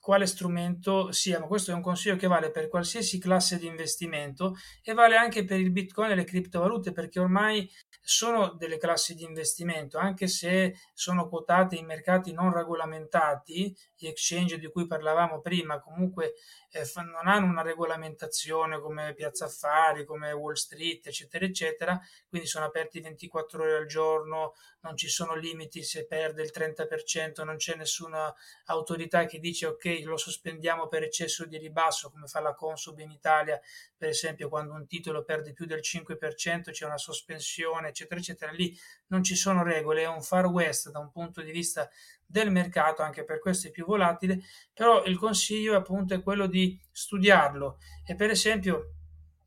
quale 0.00 0.26
strumento 0.26 1.12
sia, 1.12 1.38
ma 1.38 1.46
questo 1.46 1.70
è 1.70 1.74
un 1.74 1.82
consiglio 1.82 2.16
che 2.16 2.26
vale 2.26 2.50
per 2.50 2.68
qualsiasi 2.68 3.18
classe 3.18 3.58
di 3.58 3.66
investimento 3.66 4.56
e 4.82 4.94
vale 4.94 5.16
anche 5.16 5.44
per 5.44 5.60
il 5.60 5.70
Bitcoin 5.70 6.10
e 6.10 6.14
le 6.14 6.24
criptovalute 6.24 6.92
perché 6.92 7.20
ormai 7.20 7.70
sono 8.00 8.54
delle 8.54 8.78
classi 8.78 9.14
di 9.14 9.24
investimento, 9.24 9.98
anche 9.98 10.26
se 10.26 10.74
sono 10.94 11.28
quotate 11.28 11.76
in 11.76 11.84
mercati 11.84 12.32
non 12.32 12.52
regolamentati, 12.52 13.76
gli 14.00 14.06
exchange 14.06 14.58
di 14.58 14.70
cui 14.70 14.86
parlavamo 14.86 15.40
prima 15.42 15.78
comunque 15.78 16.34
eh, 16.70 16.84
non 16.94 17.26
hanno 17.26 17.46
una 17.46 17.62
regolamentazione 17.62 18.80
come 18.80 19.12
Piazza 19.12 19.44
Affari, 19.44 20.04
come 20.04 20.32
Wall 20.32 20.54
Street, 20.54 21.06
eccetera, 21.06 21.44
eccetera, 21.44 22.00
quindi 22.28 22.46
sono 22.46 22.64
aperti 22.64 23.00
24 23.00 23.62
ore 23.62 23.76
al 23.76 23.86
giorno, 23.86 24.54
non 24.80 24.96
ci 24.96 25.08
sono 25.08 25.34
limiti 25.34 25.82
se 25.82 26.06
perde 26.06 26.42
il 26.42 26.50
30%, 26.54 27.44
non 27.44 27.56
c'è 27.56 27.76
nessuna 27.76 28.32
autorità 28.66 29.26
che 29.26 29.38
dice 29.38 29.66
ok 29.66 30.00
lo 30.04 30.16
sospendiamo 30.16 30.88
per 30.88 31.02
eccesso 31.02 31.44
di 31.44 31.58
ribasso 31.58 32.10
come 32.10 32.26
fa 32.26 32.40
la 32.40 32.54
Consub 32.54 32.98
in 33.00 33.10
Italia, 33.10 33.60
per 33.96 34.08
esempio 34.08 34.48
quando 34.48 34.72
un 34.72 34.86
titolo 34.86 35.24
perde 35.24 35.52
più 35.52 35.66
del 35.66 35.80
5% 35.82 36.70
c'è 36.70 36.86
una 36.86 36.98
sospensione, 36.98 37.88
eccetera, 37.88 38.18
eccetera, 38.18 38.52
lì 38.52 38.74
non 39.08 39.22
ci 39.22 39.34
sono 39.34 39.62
regole, 39.62 40.02
è 40.02 40.08
un 40.08 40.22
far 40.22 40.46
west 40.46 40.90
da 40.90 41.00
un 41.00 41.10
punto 41.10 41.42
di 41.42 41.50
vista 41.50 41.90
del 42.30 42.50
mercato, 42.50 43.02
anche 43.02 43.24
per 43.24 43.40
questo 43.40 43.66
è 43.66 43.70
più 43.72 43.84
volatile, 43.84 44.40
però 44.72 45.04
il 45.04 45.18
consiglio 45.18 45.76
appunto 45.76 46.14
è 46.14 46.22
quello 46.22 46.46
di 46.46 46.80
studiarlo 46.92 47.78
e 48.06 48.14
per 48.14 48.30
esempio 48.30 48.94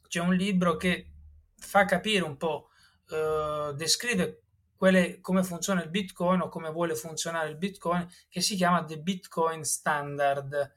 c'è 0.07 0.19
un 0.19 0.33
libro 0.35 0.75
che 0.75 1.07
fa 1.57 1.85
capire 1.85 2.23
un 2.23 2.35
po', 2.35 2.69
eh, 3.09 3.73
descrive 3.75 4.41
quelle, 4.75 5.21
come 5.21 5.43
funziona 5.43 5.81
il 5.81 5.89
Bitcoin 5.89 6.41
o 6.41 6.49
come 6.49 6.69
vuole 6.71 6.95
funzionare 6.95 7.47
il 7.47 7.55
Bitcoin, 7.55 8.05
che 8.27 8.41
si 8.41 8.57
chiama 8.57 8.83
The 8.83 8.99
Bitcoin 8.99 9.63
Standard. 9.63 10.73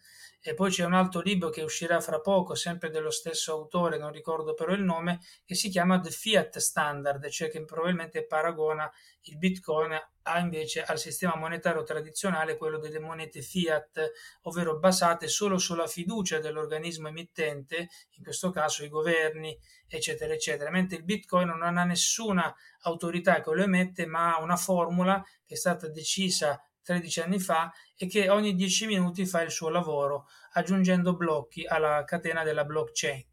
E 0.48 0.54
poi 0.54 0.70
c'è 0.70 0.85
un 0.85 0.94
altro 0.94 1.22
libro 1.22 1.50
che 1.50 1.62
uscirà 1.62 2.00
fra 2.00 2.20
poco, 2.20 2.54
sempre 2.54 2.88
dello 2.88 3.11
stesso 3.11 3.50
autore, 3.50 3.98
non 3.98 4.12
ricordo 4.12 4.54
però 4.54 4.72
il 4.74 4.82
nome, 4.82 5.18
che 5.44 5.56
si 5.56 5.68
chiama 5.68 5.98
The 5.98 6.11
Fiat 6.11 6.59
Standard, 6.59 7.28
cioè 7.30 7.50
che 7.50 7.64
probabilmente 7.64 8.24
paragona 8.24 8.88
il 9.22 9.38
Bitcoin 9.38 10.00
a 10.22 10.38
invece 10.38 10.85
al 10.85 11.00
sistema 11.00 11.35
monetario 11.35 11.82
tradizionale, 11.82 12.56
quello 12.56 12.78
delle 12.78 13.00
monete 13.00 13.42
fiat, 13.42 14.12
ovvero 14.42 14.78
basate 14.78 15.26
solo 15.26 15.59
sulla 15.59 15.88
fiducia 15.88 16.38
dell'organismo 16.38 17.09
emittente, 17.09 17.88
in 18.11 18.22
questo 18.22 18.50
caso 18.50 18.85
i 18.85 18.88
governi, 18.88 19.59
eccetera, 19.88 20.32
eccetera, 20.32 20.70
mentre 20.70 20.98
il 20.98 21.02
Bitcoin 21.04 21.48
non 21.48 21.76
ha 21.76 21.85
nessuna 21.85 22.54
autorità 22.82 23.40
che 23.40 23.52
lo 23.52 23.64
emette, 23.64 24.06
ma 24.06 24.37
ha 24.37 24.40
una 24.40 24.56
formula 24.56 25.20
che 25.44 25.54
è 25.54 25.56
stata 25.56 25.88
decisa 25.88 26.61
13 26.87 27.20
anni 27.20 27.40
fa 27.40 27.72
e 27.96 28.07
che 28.07 28.31
ogni 28.31 28.55
10 28.55 28.87
minuti 28.87 29.27
fa 29.27 29.42
il 29.42 29.51
suo 29.51 29.68
lavoro 29.70 30.29
aggiungendo 30.53 31.16
blocchi 31.16 31.66
alla 31.66 32.05
catena 32.05 32.44
della 32.44 32.64
blockchain. 32.64 33.25